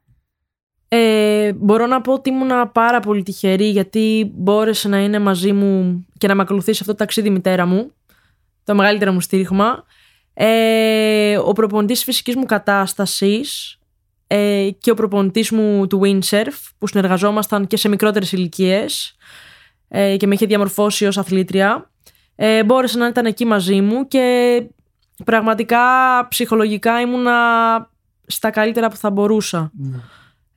Ε, 0.94 1.52
μπορώ 1.52 1.86
να 1.86 2.00
πω 2.00 2.12
ότι 2.12 2.30
ήμουνα 2.30 2.68
πάρα 2.68 3.00
πολύ 3.00 3.22
τυχερή 3.22 3.64
γιατί 3.64 4.32
μπόρεσε 4.34 4.88
να 4.88 4.98
είναι 4.98 5.18
μαζί 5.18 5.52
μου 5.52 6.04
και 6.18 6.26
να 6.26 6.34
με 6.34 6.42
ακολουθήσει 6.42 6.78
αυτό 6.80 6.92
το 6.92 6.98
ταξίδι 6.98 7.28
η 7.28 7.30
μητέρα 7.30 7.66
μου. 7.66 7.92
Το 8.64 8.74
μεγαλύτερο 8.74 9.12
μου 9.12 9.20
στήριγμα. 9.20 9.84
Ε, 10.34 11.36
ο 11.36 11.52
προπονητής 11.52 12.04
φυσικής 12.04 12.36
μου 12.36 12.44
κατάστασης 12.44 13.78
ε, 14.26 14.70
και 14.78 14.90
ο 14.90 14.94
προπονητής 14.94 15.50
μου 15.50 15.86
του 15.86 16.00
windsurf 16.04 16.70
που 16.78 16.86
συνεργαζόμασταν 16.86 17.66
και 17.66 17.76
σε 17.76 17.88
μικρότερες 17.88 18.32
ηλικίες 18.32 19.16
ε, 19.88 20.16
και 20.16 20.26
με 20.26 20.34
είχε 20.34 20.46
διαμορφώσει 20.46 21.06
ως 21.06 21.18
αθλήτρια 21.18 21.90
ε, 22.36 22.64
μπόρεσε 22.64 22.98
να 22.98 23.06
ήταν 23.06 23.26
εκεί 23.26 23.44
μαζί 23.44 23.80
μου 23.80 24.08
και 24.08 24.66
πραγματικά 25.24 25.80
ψυχολογικά 26.28 27.00
ήμουνα 27.00 27.36
στα 28.26 28.50
καλύτερα 28.50 28.88
που 28.88 28.96
θα 28.96 29.10
μπορούσα. 29.10 29.72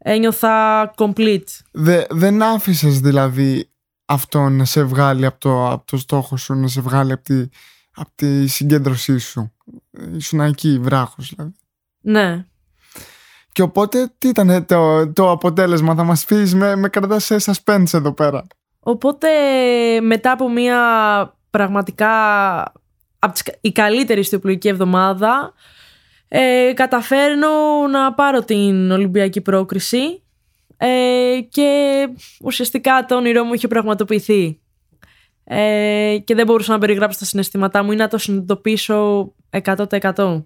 Ένιωθα 0.08 0.94
complete. 0.98 1.48
Δε, 1.72 2.04
δεν 2.10 2.44
άφησες 2.44 3.00
δηλαδή 3.00 3.70
αυτό 4.06 4.50
να 4.50 4.66
σε 4.66 4.84
βγάλει 4.84 5.26
από 5.26 5.40
το, 5.40 5.72
από 5.72 5.86
το 5.86 5.98
στόχο 5.98 6.38
σου, 6.38 6.54
να 6.54 6.68
σε 6.68 6.82
βγάλει 6.82 7.12
από 7.12 7.24
τη, 7.24 7.48
από 7.96 8.10
τη 8.16 8.48
συγκέντρωσή 8.48 9.18
σου. 9.18 9.54
Ήσουν 10.16 10.40
εκεί, 10.40 10.80
βράχος 10.82 11.34
δηλαδή. 11.36 11.56
Ναι. 12.02 12.46
Και 13.52 13.62
οπότε 13.62 14.14
τι 14.18 14.28
ήταν 14.28 14.66
το, 14.66 15.12
το 15.12 15.32
αποτέλεσμα, 15.32 15.96
θα 15.96 16.04
μας 16.04 16.26
πεις, 16.26 16.56
με, 16.56 16.76
με 16.76 16.90
κρατάς 16.90 17.26
σε 17.26 17.36
suspense 17.40 17.94
εδώ 17.94 18.14
πέρα. 18.14 18.48
Οπότε 18.80 19.30
μετά 20.02 20.32
από 20.32 20.50
μια 20.50 20.80
πραγματικά 21.50 22.12
από 23.20 23.34
η 23.62 23.72
καλύτερη 23.72 24.20
ιστιοπλοϊκή 24.20 24.68
εβδομάδα 24.68 25.54
ε, 26.38 26.74
καταφέρνω 26.74 27.48
να 27.92 28.14
πάρω 28.14 28.44
την 28.44 28.92
Ολυμπιακή 28.92 29.42
πρόκριση 29.42 30.24
ε, 30.78 31.40
και 31.50 32.08
ουσιαστικά 32.42 33.06
το 33.06 33.16
όνειρό 33.16 33.44
μου 33.44 33.54
είχε 33.54 33.68
πραγματοποιηθεί. 33.68 34.60
Ε, 35.44 36.18
και 36.24 36.36
δεν 36.36 36.46
μπορούσα 36.46 36.72
να 36.72 36.80
περιγράψω 36.80 37.20
τα 37.20 37.26
συναισθήματά 37.26 37.84
μου 37.84 37.92
ή 37.92 37.96
να 37.96 38.08
το 38.08 38.18
συνειδητοποιήσω 38.18 39.34
100%. 39.50 40.44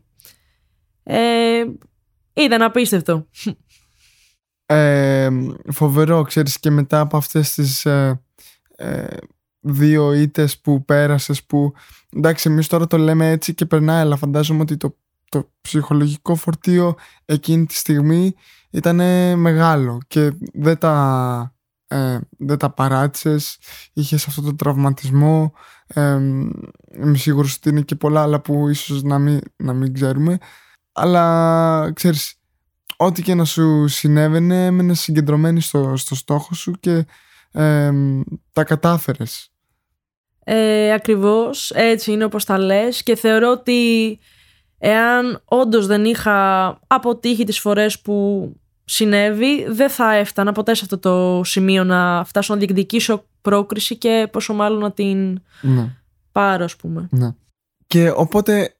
Ε, 1.03 1.63
ήταν 2.33 2.61
απίστευτο. 2.61 3.27
Ε, 4.65 5.29
φοβερό, 5.71 6.21
ξέρεις, 6.21 6.59
και 6.59 6.69
μετά 6.69 6.99
από 6.99 7.17
αυτές 7.17 7.53
τις 7.53 7.85
ε, 7.85 8.21
ε, 8.75 9.17
δύο 9.59 10.13
ήττες 10.13 10.59
που 10.59 10.85
πέρασες 10.85 11.43
που 11.43 11.73
εντάξει 12.15 12.49
εμείς 12.49 12.67
τώρα 12.67 12.87
το 12.87 12.97
λέμε 12.97 13.29
έτσι 13.29 13.53
και 13.53 13.65
περνάει 13.65 14.01
αλλά 14.01 14.15
φαντάζομαι 14.15 14.61
ότι 14.61 14.77
το, 14.77 14.95
το 15.29 15.51
ψυχολογικό 15.61 16.35
φορτίο 16.35 16.95
εκείνη 17.25 17.65
τη 17.65 17.75
στιγμή 17.75 18.33
ήταν 18.69 18.95
μεγάλο 19.39 19.97
και 20.07 20.31
δεν 20.53 20.77
τα, 20.77 21.55
ε, 21.87 22.19
δεν 22.37 22.57
τα 22.57 22.69
παράτησες 22.69 23.57
είχες 23.93 24.27
αυτό 24.27 24.41
το 24.41 24.55
τραυματισμό 24.55 25.53
ε, 25.87 26.13
είμαι 26.95 27.17
σίγουρος 27.17 27.55
ότι 27.55 27.69
είναι 27.69 27.81
και 27.81 27.95
πολλά 27.95 28.21
άλλα 28.21 28.41
που 28.41 28.69
ίσως 28.69 29.03
να 29.03 29.19
μην, 29.19 29.39
να 29.55 29.73
μην 29.73 29.93
ξέρουμε 29.93 30.37
αλλά 30.91 31.91
ξέρεις 31.93 32.33
ό,τι 32.97 33.21
και 33.21 33.33
να 33.33 33.45
σου 33.45 33.87
συνέβαινε 33.87 34.65
έμενε 34.65 34.93
συγκεντρωμένη 34.93 35.61
στο, 35.61 35.93
στο 35.95 36.15
στόχο 36.15 36.53
σου 36.53 36.71
και 36.79 37.05
τα 38.53 38.63
κατάφερες. 38.63 39.51
Ε, 40.43 40.93
ακριβώς, 40.93 41.71
έτσι 41.71 42.11
είναι 42.11 42.23
όπως 42.23 42.45
τα 42.45 42.57
λες 42.57 43.03
και 43.03 43.15
θεωρώ 43.15 43.51
ότι 43.51 44.19
εάν 44.79 45.41
όντως 45.45 45.85
δεν 45.85 46.05
είχα 46.05 46.67
αποτύχει 46.87 47.43
τις 47.43 47.59
φορές 47.59 47.99
που 47.99 48.51
συνέβη 48.85 49.65
δεν 49.69 49.89
θα 49.89 50.13
έφτανα 50.13 50.51
ποτέ 50.51 50.73
σε 50.73 50.81
αυτό 50.83 50.97
το 50.97 51.43
σημείο 51.43 51.83
να 51.83 52.23
φτάσω 52.23 52.53
να 52.53 52.59
διεκδικήσω 52.59 53.25
πρόκριση 53.41 53.97
και 53.97 54.27
πόσο 54.31 54.53
μάλλον 54.53 54.79
να 54.79 54.91
την 54.91 55.41
ναι. 55.61 55.95
πάρω 56.31 56.63
ας 56.63 56.75
πούμε. 56.75 57.07
Ναι. 57.11 57.29
Και 57.87 58.11
οπότε 58.15 58.75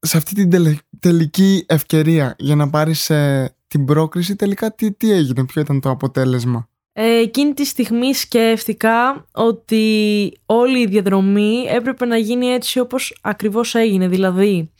σε 0.00 0.16
αυτή 0.16 0.34
την 0.34 0.80
τελική 1.00 1.64
ευκαιρία 1.68 2.34
για 2.38 2.56
να 2.56 2.70
πάρεις 2.70 3.10
ε, 3.10 3.54
την 3.68 3.84
πρόκριση 3.84 4.36
τελικά 4.36 4.74
τι, 4.74 4.92
τι 4.92 5.12
έγινε, 5.12 5.44
ποιο 5.44 5.60
ήταν 5.60 5.80
το 5.80 5.90
αποτέλεσμα; 5.90 6.68
Ε, 6.92 7.18
εκείνη 7.18 7.54
τη 7.54 7.64
στιγμή 7.64 8.14
σκέφτηκα 8.14 9.26
ότι 9.32 10.32
όλη 10.46 10.80
η 10.80 10.86
διαδρομή 10.86 11.64
έπρεπε 11.68 12.06
να 12.06 12.16
γίνει 12.16 12.46
έτσι 12.46 12.78
όπως 12.78 13.18
ακριβώς 13.20 13.74
έγινε. 13.74 14.08
Δηλαδή, 14.08 14.72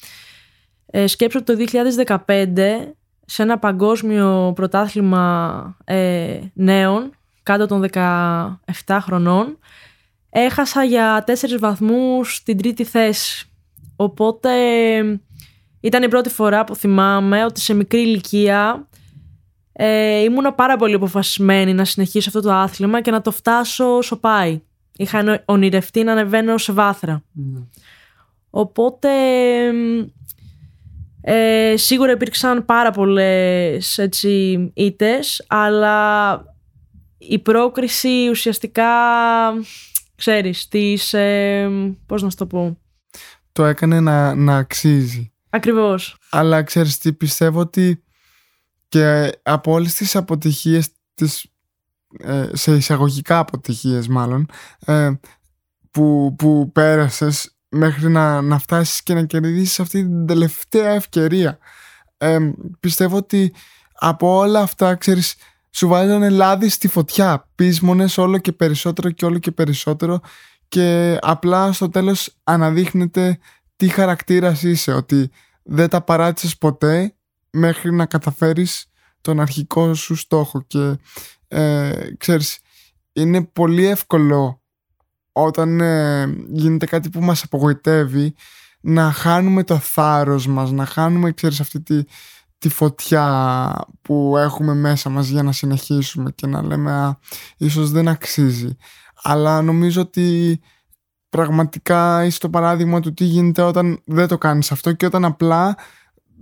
ε, 0.90 1.06
σκέψω 1.06 1.42
το 1.42 1.54
2015 2.06 2.18
σε 3.24 3.42
ένα 3.42 3.58
παγκόσμιο 3.58 4.52
πρωτάθλημα 4.54 5.76
ε, 5.84 6.38
νέων 6.54 7.10
κάτω 7.42 7.66
των 7.66 7.84
17 7.92 8.98
χρονών 9.00 9.58
έχασα 10.30 10.84
για 10.84 11.22
τέσσερις 11.26 11.58
βαθμούς 11.58 12.42
την 12.42 12.56
τρίτη 12.56 12.84
θέση. 12.84 13.48
Οπότε 13.96 14.50
ήταν 15.80 16.02
η 16.02 16.08
πρώτη 16.08 16.28
φορά 16.28 16.64
που 16.64 16.74
θυμάμαι 16.74 17.44
ότι 17.44 17.60
σε 17.60 17.74
μικρή 17.74 18.00
ηλικία 18.00 18.88
ε, 19.72 20.18
ήμουνα 20.22 20.52
πάρα 20.52 20.76
πολύ 20.76 20.94
αποφασισμένη 20.94 21.74
να 21.74 21.84
συνεχίσω 21.84 22.28
αυτό 22.28 22.40
το 22.40 22.52
άθλημα 22.52 23.00
και 23.00 23.10
να 23.10 23.20
το 23.20 23.30
φτάσω 23.30 23.96
όσο 23.96 24.16
πάει. 24.16 24.60
Είχα 24.96 25.42
ονειρευτεί 25.44 26.02
να 26.02 26.12
ανεβαίνω 26.12 26.58
σε 26.58 26.72
βάθρα. 26.72 27.22
Ναι. 27.32 27.60
Οπότε 28.50 29.08
ε, 31.20 31.74
σίγουρα 31.76 32.12
υπήρξαν 32.12 32.64
πάρα 32.64 32.90
πολλές 32.90 33.98
έτσι 33.98 34.72
ήτες, 34.74 35.44
αλλά 35.48 36.44
η 37.18 37.38
πρόκριση 37.38 38.28
ουσιαστικά, 38.30 38.92
ξέρεις, 40.14 40.68
της, 40.68 41.12
ε, 41.12 41.68
πώς 42.06 42.22
να 42.22 42.30
σου 42.30 42.36
το 42.36 42.46
πω. 42.46 42.78
Το 43.52 43.64
έκανε 43.64 44.00
να, 44.00 44.34
να 44.34 44.56
αξίζει. 44.56 45.32
Ακριβώς. 45.50 46.16
Αλλά 46.30 46.62
ξέρεις 46.62 46.98
τι, 46.98 47.12
πιστεύω 47.12 47.60
ότι 47.60 48.02
και 48.88 49.32
από 49.42 49.72
όλες 49.72 49.94
τις 49.94 50.16
αποτυχίες 50.16 50.88
τις, 51.14 51.46
ε, 52.18 52.48
σε 52.52 52.74
εισαγωγικά 52.74 53.38
αποτυχίες 53.38 54.08
μάλλον 54.08 54.46
ε, 54.86 55.10
που, 55.90 56.34
που 56.38 56.70
πέρασες 56.72 57.57
μέχρι 57.68 58.10
να, 58.10 58.42
να 58.42 58.58
φτάσεις 58.58 59.02
και 59.02 59.14
να 59.14 59.24
κερδίσεις 59.24 59.80
αυτή 59.80 60.02
την 60.02 60.26
τελευταία 60.26 60.90
ευκαιρία. 60.90 61.58
Ε, 62.18 62.38
πιστεύω 62.80 63.16
ότι 63.16 63.54
από 63.92 64.36
όλα 64.36 64.60
αυτά 64.60 64.94
ξέρεις 64.94 65.34
σου 65.70 65.88
βάζανε 65.88 66.28
λάδι 66.28 66.68
στη 66.68 66.88
φωτιά. 66.88 67.48
Πείσμονες 67.54 68.18
όλο 68.18 68.38
και 68.38 68.52
περισσότερο 68.52 69.10
και 69.10 69.24
όλο 69.24 69.38
και 69.38 69.50
περισσότερο 69.50 70.20
και 70.68 71.18
απλά 71.20 71.72
στο 71.72 71.88
τέλος 71.88 72.36
αναδείχνεται 72.44 73.38
τι 73.76 73.88
χαρακτήρας 73.88 74.62
είσαι 74.62 74.92
ότι 74.92 75.30
δεν 75.62 75.88
τα 75.88 76.02
παράτησες 76.02 76.58
ποτέ 76.58 77.14
μέχρι 77.50 77.92
να 77.92 78.06
καταφέρεις 78.06 78.86
τον 79.20 79.40
αρχικό 79.40 79.94
σου 79.94 80.14
στόχο. 80.14 80.64
Και 80.66 80.98
ε, 81.48 81.92
ξέρεις 82.18 82.58
είναι 83.12 83.44
πολύ 83.44 83.86
εύκολο 83.86 84.57
όταν 85.42 85.80
ε, 85.80 86.26
γίνεται 86.48 86.86
κάτι 86.86 87.10
που 87.10 87.20
μας 87.20 87.42
απογοητεύει 87.42 88.34
να 88.80 89.12
χάνουμε 89.12 89.64
το 89.64 89.78
θάρρος 89.78 90.46
μας, 90.46 90.70
να 90.70 90.84
χάνουμε 90.84 91.32
ξέρεις 91.32 91.60
αυτή 91.60 91.80
τη, 91.80 92.02
τη 92.58 92.68
φωτιά 92.68 93.74
που 94.02 94.34
έχουμε 94.36 94.74
μέσα 94.74 95.10
μας 95.10 95.28
για 95.28 95.42
να 95.42 95.52
συνεχίσουμε 95.52 96.30
και 96.30 96.46
να 96.46 96.62
λέμε 96.62 96.92
α, 96.92 97.18
ίσως 97.56 97.90
δεν 97.90 98.08
αξίζει 98.08 98.76
αλλά 99.22 99.62
νομίζω 99.62 100.00
ότι 100.00 100.60
πραγματικά 101.28 102.24
είσαι 102.24 102.38
το 102.38 102.50
παράδειγμα 102.50 103.00
του 103.00 103.14
τι 103.14 103.24
γίνεται 103.24 103.62
όταν 103.62 104.02
δεν 104.04 104.28
το 104.28 104.38
κάνεις 104.38 104.72
αυτό 104.72 104.92
και 104.92 105.06
όταν 105.06 105.24
απλά 105.24 105.76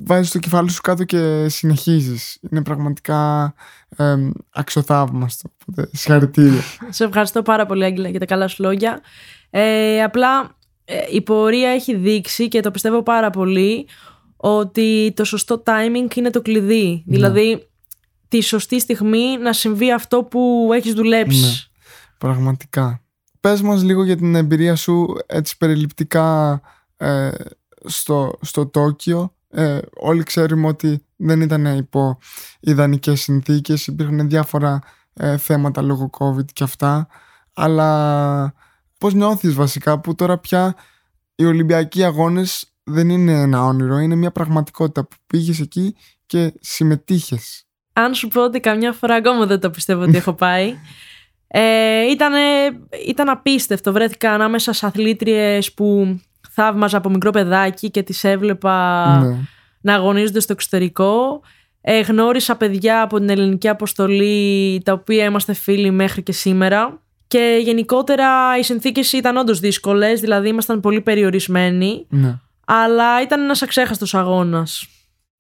βάζεις 0.05 0.31
το 0.31 0.39
κεφάλι 0.39 0.71
σου 0.71 0.81
κάτω 0.81 1.05
και 1.05 1.49
συνεχίζεις. 1.49 2.39
Είναι 2.51 2.63
πραγματικά 2.63 3.55
ε, 3.97 4.15
αξιοθαύμαστο. 4.51 5.51
Συγχαρητήρια. 5.93 6.63
Σε 6.89 7.05
ευχαριστώ 7.05 7.43
πάρα 7.43 7.67
πολύ 7.67 7.85
Άγγελα 7.85 8.09
για 8.09 8.19
τα 8.19 8.27
καλά 8.27 8.49
σου 8.49 8.63
λόγια. 8.63 9.01
Ε, 9.51 10.03
απλά 10.03 10.57
ε, 10.85 10.99
η 11.11 11.21
πορεία 11.21 11.71
έχει 11.71 11.97
δείξει 11.97 12.49
και 12.49 12.61
το 12.61 12.71
πιστεύω 12.71 13.03
πάρα 13.03 13.31
πολύ 13.31 13.89
ότι 14.37 15.13
το 15.17 15.25
σωστό 15.25 15.63
timing 15.67 16.15
είναι 16.15 16.31
το 16.31 16.43
κλειδί. 16.43 16.89
Ναι. 17.07 17.17
Δηλαδή 17.17 17.69
τη 18.29 18.41
σωστή 18.41 18.81
στιγμή 18.81 19.37
να 19.39 19.53
συμβεί 19.53 19.93
αυτό 19.93 20.23
που 20.23 20.71
έχεις 20.73 20.93
δουλέψει. 20.93 21.41
Ναι, 21.41 21.53
πραγματικά. 22.19 23.01
Πες 23.41 23.63
μας 23.63 23.83
λίγο 23.83 24.05
για 24.05 24.17
την 24.17 24.35
εμπειρία 24.35 24.77
σου 24.77 25.17
έτσι 25.27 25.57
περιληπτικά 25.57 26.61
ε, 26.97 27.31
στο, 27.85 28.39
στο 28.41 28.67
Τόκιο 28.67 29.36
ε, 29.51 29.79
όλοι 29.97 30.23
ξέρουμε 30.23 30.67
ότι 30.67 31.05
δεν 31.17 31.41
ήταν 31.41 31.77
υπό 31.77 32.19
ιδανικές 32.61 33.21
συνθήκες, 33.21 33.87
υπήρχαν 33.87 34.29
διάφορα 34.29 34.79
ε, 35.15 35.37
θέματα 35.37 35.83
λόγω 35.83 36.11
COVID 36.19 36.45
και 36.53 36.65
αυτά, 36.65 37.09
αλλά 37.55 38.55
πώς 38.99 39.15
νιώθεις 39.15 39.55
βασικά 39.55 40.01
που 40.01 40.15
τώρα 40.15 40.39
πια 40.39 40.75
οι 41.35 41.45
Ολυμπιακοί 41.45 42.05
αγώνες 42.05 42.73
δεν 42.83 43.09
είναι 43.09 43.33
ένα 43.33 43.65
όνειρο, 43.65 43.99
είναι 43.99 44.15
μια 44.15 44.31
πραγματικότητα 44.31 45.05
που 45.05 45.17
πήγες 45.27 45.61
εκεί 45.61 45.97
και 46.27 46.53
συμμετείχες. 46.61 47.67
Αν 47.93 48.15
σου 48.15 48.29
πω 48.29 48.45
ότι 48.45 48.61
καμιά 48.61 48.93
φορά 48.93 49.15
ακόμα 49.15 49.47
δεν 49.47 49.61
το 49.61 49.71
πιστεύω 49.71 50.03
ότι 50.03 50.17
έχω 50.17 50.33
πάει. 50.33 50.75
Ε, 51.49 52.03
ήταν 53.07 53.29
απίστευτο. 53.29 53.93
Βρέθηκα 53.93 54.33
ανάμεσα 54.33 54.73
σε 54.73 54.87
αθλήτριες 54.87 55.73
που 55.73 56.19
θαύμαζα 56.57 56.97
από 56.97 57.09
μικρό 57.09 57.31
παιδάκι 57.31 57.91
και 57.91 58.03
τις 58.03 58.25
έβλεπα 58.25 59.19
ναι. 59.19 59.37
να 59.81 59.95
αγωνίζονται 59.95 60.41
στο 60.41 60.53
εξωτερικό. 60.53 61.41
Ε, 61.81 62.01
γνώρισα 62.01 62.57
παιδιά 62.57 63.03
από 63.03 63.19
την 63.19 63.29
ελληνική 63.29 63.69
αποστολή 63.69 64.81
τα 64.85 64.93
οποία 64.93 65.25
είμαστε 65.25 65.53
φίλοι 65.53 65.91
μέχρι 65.91 66.23
και 66.23 66.33
σήμερα. 66.33 67.03
Και 67.27 67.61
γενικότερα 67.63 68.59
οι 68.59 68.63
συνθήκες 68.63 69.13
ήταν 69.13 69.37
όντως 69.37 69.61
δύσκολες, 69.61 70.21
δηλαδή 70.21 70.49
ήμασταν 70.49 70.81
πολύ 70.81 71.01
περιορισμένοι. 71.01 72.07
Ναι. 72.09 72.39
Αλλά 72.67 73.23
ήταν 73.23 73.41
ένας 73.41 73.63
αξέχαστος 73.63 74.15
αγώνας. 74.15 74.87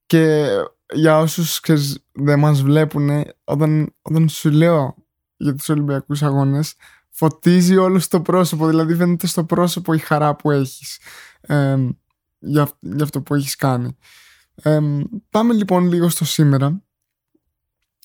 Και 0.07 0.47
για 0.95 1.19
όσους 1.19 1.61
ξέρεις, 1.61 2.05
δεν 2.13 2.39
μας 2.39 2.63
βλέπουν, 2.63 3.25
όταν, 3.45 3.95
όταν 4.03 4.29
σου 4.29 4.51
λέω 4.51 4.95
για 5.37 5.55
τους 5.55 5.69
Ολυμπιακούς 5.69 6.23
Αγώνες, 6.23 6.75
φωτίζει 7.17 7.77
όλο 7.77 7.99
στο 7.99 8.21
πρόσωπο, 8.21 8.67
δηλαδή 8.67 8.95
φαίνεται 8.95 9.27
στο 9.27 9.45
πρόσωπο 9.45 9.93
η 9.93 9.99
χαρά 9.99 10.37
που 10.37 10.51
έχεις 10.51 10.99
ε, 11.41 11.77
για, 12.39 12.71
για 12.81 13.05
αυτό 13.05 13.23
που 13.23 13.35
έχεις 13.35 13.57
κάνει. 13.57 13.97
πάμε 15.31 15.55
λοιπόν 15.55 15.87
λίγο 15.87 16.09
στο 16.09 16.25
σήμερα. 16.25 16.83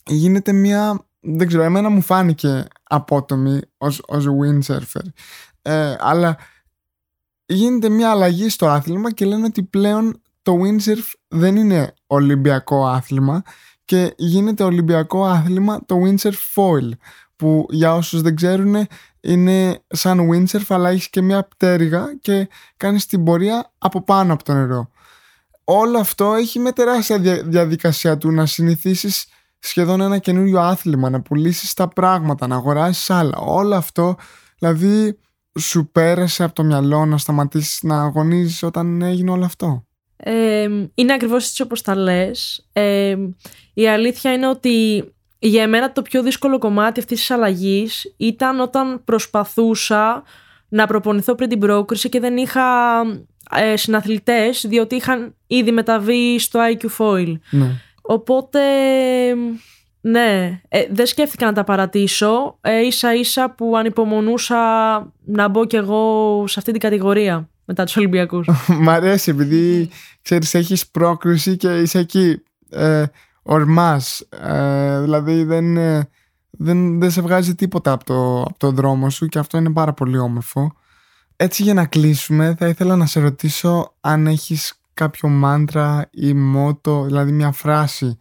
Γίνεται 0.06 0.52
μια, 0.52 1.06
δεν 1.20 1.48
ξέρω, 1.48 1.64
εμένα 1.64 1.90
μου 1.90 2.02
φάνηκε 2.02 2.66
απότομη 2.84 3.60
ως, 3.78 4.02
ως 4.08 4.26
windsurfer. 4.28 5.06
Ε, 5.62 5.96
αλλά 6.00 6.38
γίνεται 7.46 7.90
μια 7.90 8.10
αλλαγή 8.12 8.50
στο 8.50 8.68
άθλημα 8.68 9.12
και 9.12 9.26
λένε 9.26 9.46
ότι 9.46 9.64
πλέον 9.64 10.22
το 10.42 10.60
windsurf 10.62 11.14
δεν 11.28 11.56
είναι 11.56 11.94
ολυμπιακό 12.08 12.88
άθλημα 12.88 13.44
και 13.86 14.14
γίνεται 14.18 14.64
ολυμπιακό 14.64 15.26
άθλημα 15.26 15.86
το 15.86 15.96
windsurf 16.04 16.56
foil 16.56 16.90
που 17.42 17.66
για 17.70 17.96
όσους 17.96 18.22
δεν 18.22 18.36
ξέρουν 18.36 18.88
είναι 19.22 19.84
σαν 19.88 20.30
windsurf 20.32 20.66
αλλά 20.68 20.90
έχεις 20.90 21.10
και 21.10 21.22
μια 21.22 21.44
πτέρυγα 21.44 22.18
και 22.22 22.50
κάνεις 22.78 23.06
την 23.06 23.24
πορεία 23.24 23.72
από 23.78 24.04
πάνω 24.04 24.34
από 24.34 24.44
το 24.44 24.54
νερό. 24.54 24.90
Όλο 25.64 25.98
αυτό 25.98 26.34
έχει 26.34 26.60
με 26.60 26.72
τεράστια 26.72 27.18
διαδικασία 27.46 28.18
του 28.18 28.32
να 28.32 28.46
συνηθίσεις 28.46 29.26
σχεδόν 29.60 30.02
ένα 30.02 30.18
καινούριο 30.18 30.60
άθλημα, 30.60 31.10
να 31.10 31.22
πουλήσεις 31.22 31.74
τα 31.74 31.88
πράγματα, 31.88 32.48
να 32.48 32.56
αγοράσεις 32.56 33.10
άλλα. 33.10 33.38
Όλο 33.38 33.76
αυτό, 33.76 34.16
δηλαδή, 34.60 35.20
σου 35.60 35.90
πέρασε 35.92 36.44
από 36.44 36.54
το 36.54 36.64
μυαλό 36.64 37.06
να 37.06 37.18
σταματήσεις 37.18 37.84
να 37.84 38.02
αγωνίζεις 38.02 38.64
όταν 38.64 39.02
έγινε 39.02 39.32
όλο 39.32 39.46
αυτό; 39.46 39.86
Ε, 40.18 40.68
είναι 40.94 41.14
ακριβώς 41.14 41.48
έτσι 41.48 41.62
όπως 41.62 41.82
τα 41.82 41.96
λες. 41.96 42.68
Ε, 42.74 43.16
η 43.74 43.88
αλήθεια 43.88 44.34
είναι 44.34 44.48
ότι 44.48 45.06
για 45.44 45.68
μένα 45.68 45.92
το 45.92 46.02
πιο 46.02 46.24
δύσκολο 46.24 46.58
κομμάτι 46.58 47.00
αυτής 47.00 47.20
της 47.20 47.32
αλλαγής 47.32 48.14
ήταν 48.18 48.60
όταν 48.60 49.02
προσπαθούσα 49.04 50.24
να 50.70 50.88
προπονηθώ 50.88 51.36
πριν 51.36 51.50
την 51.50 51.60
πρόκριση 51.60 52.10
και 52.10 52.20
δεν 52.20 52.38
είχα 52.38 52.64
ε, 53.56 53.76
συναθλητές 53.76 54.66
διότι 54.68 54.96
είχαν 54.96 55.36
ήδη 55.48 55.72
μεταβεί 55.72 56.40
στο 56.40 56.60
IQ 56.74 56.86
Foil. 56.98 57.34
Ναι. 57.50 57.72
Οπότε, 58.02 58.60
ναι, 60.02 60.62
ε, 60.70 60.86
δεν 60.92 61.06
σκέφτηκα 61.06 61.46
να 61.46 61.54
τα 61.54 61.64
παρατήσω. 61.64 62.58
Ε, 62.62 62.86
ίσα 62.86 63.16
ίσα 63.16 63.54
που 63.58 63.78
ανυπομονούσα 63.78 64.58
να 65.26 65.48
μπω 65.48 65.66
κι 65.66 65.76
εγώ 65.76 66.44
σε 66.48 66.60
αυτή 66.60 66.72
την 66.72 66.82
κατηγορία 66.82 67.50
μετά 67.66 67.84
τους 67.84 67.98
Ολυμπιακούς. 67.98 68.48
Μ' 68.82 68.90
αρέσει 68.90 69.32
επειδή, 69.32 69.90
ξέρεις, 70.22 70.54
έχεις 70.54 70.88
πρόκριση 70.88 71.58
και 71.58 71.80
είσαι 71.80 72.00
εκεί 72.00 72.44
ε, 72.70 73.04
ορμάς. 73.44 74.28
Ε, 74.30 75.02
δηλαδή 75.02 75.44
δεν, 75.44 75.78
ε, 75.78 76.10
δεν, 76.50 77.00
δεν 77.00 77.12
σε 77.12 77.22
βγάζει 77.22 77.56
τίποτα 77.56 77.92
από 77.92 78.04
το, 78.04 78.42
από 78.42 78.58
το 78.58 78.72
δρόμο 78.72 79.10
σου 79.10 79.26
και 79.26 79.40
αυτό 79.40 79.58
είναι 79.58 79.72
πάρα 79.72 79.94
πολύ 79.94 80.18
όμορφο. 80.18 80.72
Έτσι 81.36 81.64
για 81.64 81.74
να 81.74 81.86
κλείσουμε 81.86 82.56
θα 82.58 82.68
ήθελα 82.68 82.96
να 82.96 83.06
σε 83.06 83.20
ρωτήσω 83.20 83.96
αν 84.02 84.28
έχεις 84.28 84.82
κάποιο 84.94 85.30
μάντρα 85.30 86.10
ή 86.12 86.34
μότο, 86.34 87.04
δηλαδή 87.04 87.32
μια 87.32 87.52
φράση 87.52 88.18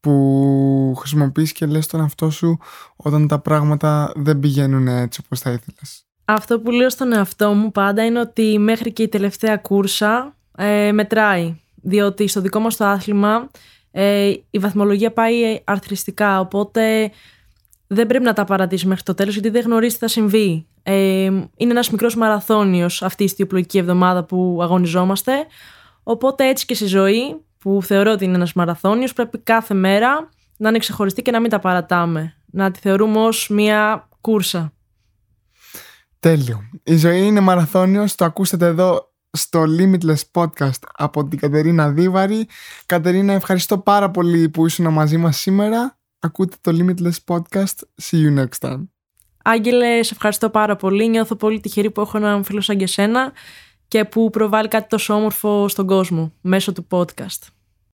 που 0.00 0.94
χρησιμοποιείς 0.98 1.52
και 1.52 1.66
λες 1.66 1.86
τον 1.86 2.00
εαυτό 2.00 2.30
σου 2.30 2.58
όταν 2.96 3.28
τα 3.28 3.38
πράγματα 3.38 4.12
δεν 4.16 4.38
πηγαίνουν 4.38 4.88
έτσι 4.88 5.20
όπως 5.24 5.40
θα 5.40 5.50
ήθελες. 5.50 6.04
Αυτό 6.24 6.60
που 6.60 6.70
λέω 6.70 6.90
στον 6.90 7.12
εαυτό 7.12 7.52
μου 7.52 7.70
πάντα 7.70 8.04
είναι 8.04 8.20
ότι 8.20 8.58
μέχρι 8.58 8.92
και 8.92 9.02
η 9.02 9.08
τελευταία 9.08 9.56
κούρσα 9.56 10.36
ε, 10.56 10.92
μετράει. 10.92 11.60
Διότι 11.82 12.28
στο 12.28 12.40
δικό 12.40 12.60
μας 12.60 12.76
το 12.76 12.84
άθλημα 12.84 13.50
ε, 13.90 14.32
η 14.50 14.58
βαθμολογία 14.58 15.12
πάει 15.12 15.60
αρθριστικά, 15.64 16.40
οπότε 16.40 17.10
δεν 17.86 18.06
πρέπει 18.06 18.24
να 18.24 18.32
τα 18.32 18.44
παρατήσει 18.44 18.86
μέχρι 18.86 19.02
το 19.02 19.14
τέλος 19.14 19.32
γιατί 19.34 19.48
δεν 19.48 19.62
γνωρίζει 19.62 19.94
τι 19.94 20.00
θα 20.00 20.08
συμβεί. 20.08 20.66
Ε, 20.82 21.24
είναι 21.24 21.70
ένας 21.70 21.90
μικρός 21.90 22.16
μαραθώνιος 22.16 23.02
αυτή 23.02 23.24
η 23.24 23.28
στιοπλοϊκή 23.28 23.78
εβδομάδα 23.78 24.24
που 24.24 24.58
αγωνιζόμαστε, 24.62 25.32
Οπότε 26.02 26.48
έτσι 26.48 26.66
και 26.66 26.74
στη 26.74 26.86
ζωή, 26.86 27.44
που 27.58 27.82
θεωρώ 27.82 28.12
ότι 28.12 28.24
είναι 28.24 28.34
ένας 28.34 28.52
μαραθώνιος, 28.52 29.12
πρέπει 29.12 29.38
κάθε 29.38 29.74
μέρα 29.74 30.28
να 30.56 30.68
είναι 30.68 30.78
ξεχωριστή 30.78 31.22
και 31.22 31.30
να 31.30 31.40
μην 31.40 31.50
τα 31.50 31.58
παρατάμε. 31.58 32.34
Να 32.46 32.70
τη 32.70 32.78
θεωρούμε 32.78 33.18
ως 33.18 33.48
μια 33.48 34.08
κούρσα. 34.20 34.72
Τέλειο. 36.20 36.60
Η 36.82 36.96
ζωή 36.96 37.26
είναι 37.26 37.40
μαραθώνιος, 37.40 38.14
το 38.14 38.24
ακούσατε 38.24 38.66
εδώ 38.66 39.09
στο 39.32 39.64
Limitless 39.78 40.22
Podcast 40.32 40.80
από 40.94 41.28
την 41.28 41.38
Κατερίνα 41.38 41.90
Δίβαρη. 41.90 42.48
Κατερίνα, 42.86 43.32
ευχαριστώ 43.32 43.78
πάρα 43.78 44.10
πολύ 44.10 44.48
που 44.48 44.66
ήσουν 44.66 44.92
μαζί 44.92 45.16
μας 45.16 45.36
σήμερα. 45.38 45.98
Ακούτε 46.18 46.56
το 46.60 46.72
Limitless 46.78 47.34
Podcast. 47.34 47.74
See 48.02 48.16
you 48.16 48.44
next 48.44 48.68
time. 48.68 48.88
Άγγελε, 49.44 50.02
σε 50.02 50.14
ευχαριστώ 50.14 50.50
πάρα 50.50 50.76
πολύ. 50.76 51.08
Νιώθω 51.08 51.34
πολύ 51.34 51.60
τυχερή 51.60 51.90
που 51.90 52.00
έχω 52.00 52.16
έναν 52.16 52.44
φίλο 52.44 52.60
σαν 52.60 52.76
και 52.76 52.86
σένα 52.86 53.32
και 53.88 54.04
που 54.04 54.30
προβάλλει 54.30 54.68
κάτι 54.68 54.88
τόσο 54.88 55.14
όμορφο 55.14 55.68
στον 55.68 55.86
κόσμο 55.86 56.32
μέσω 56.40 56.72
του 56.72 56.86
podcast. 56.90 57.48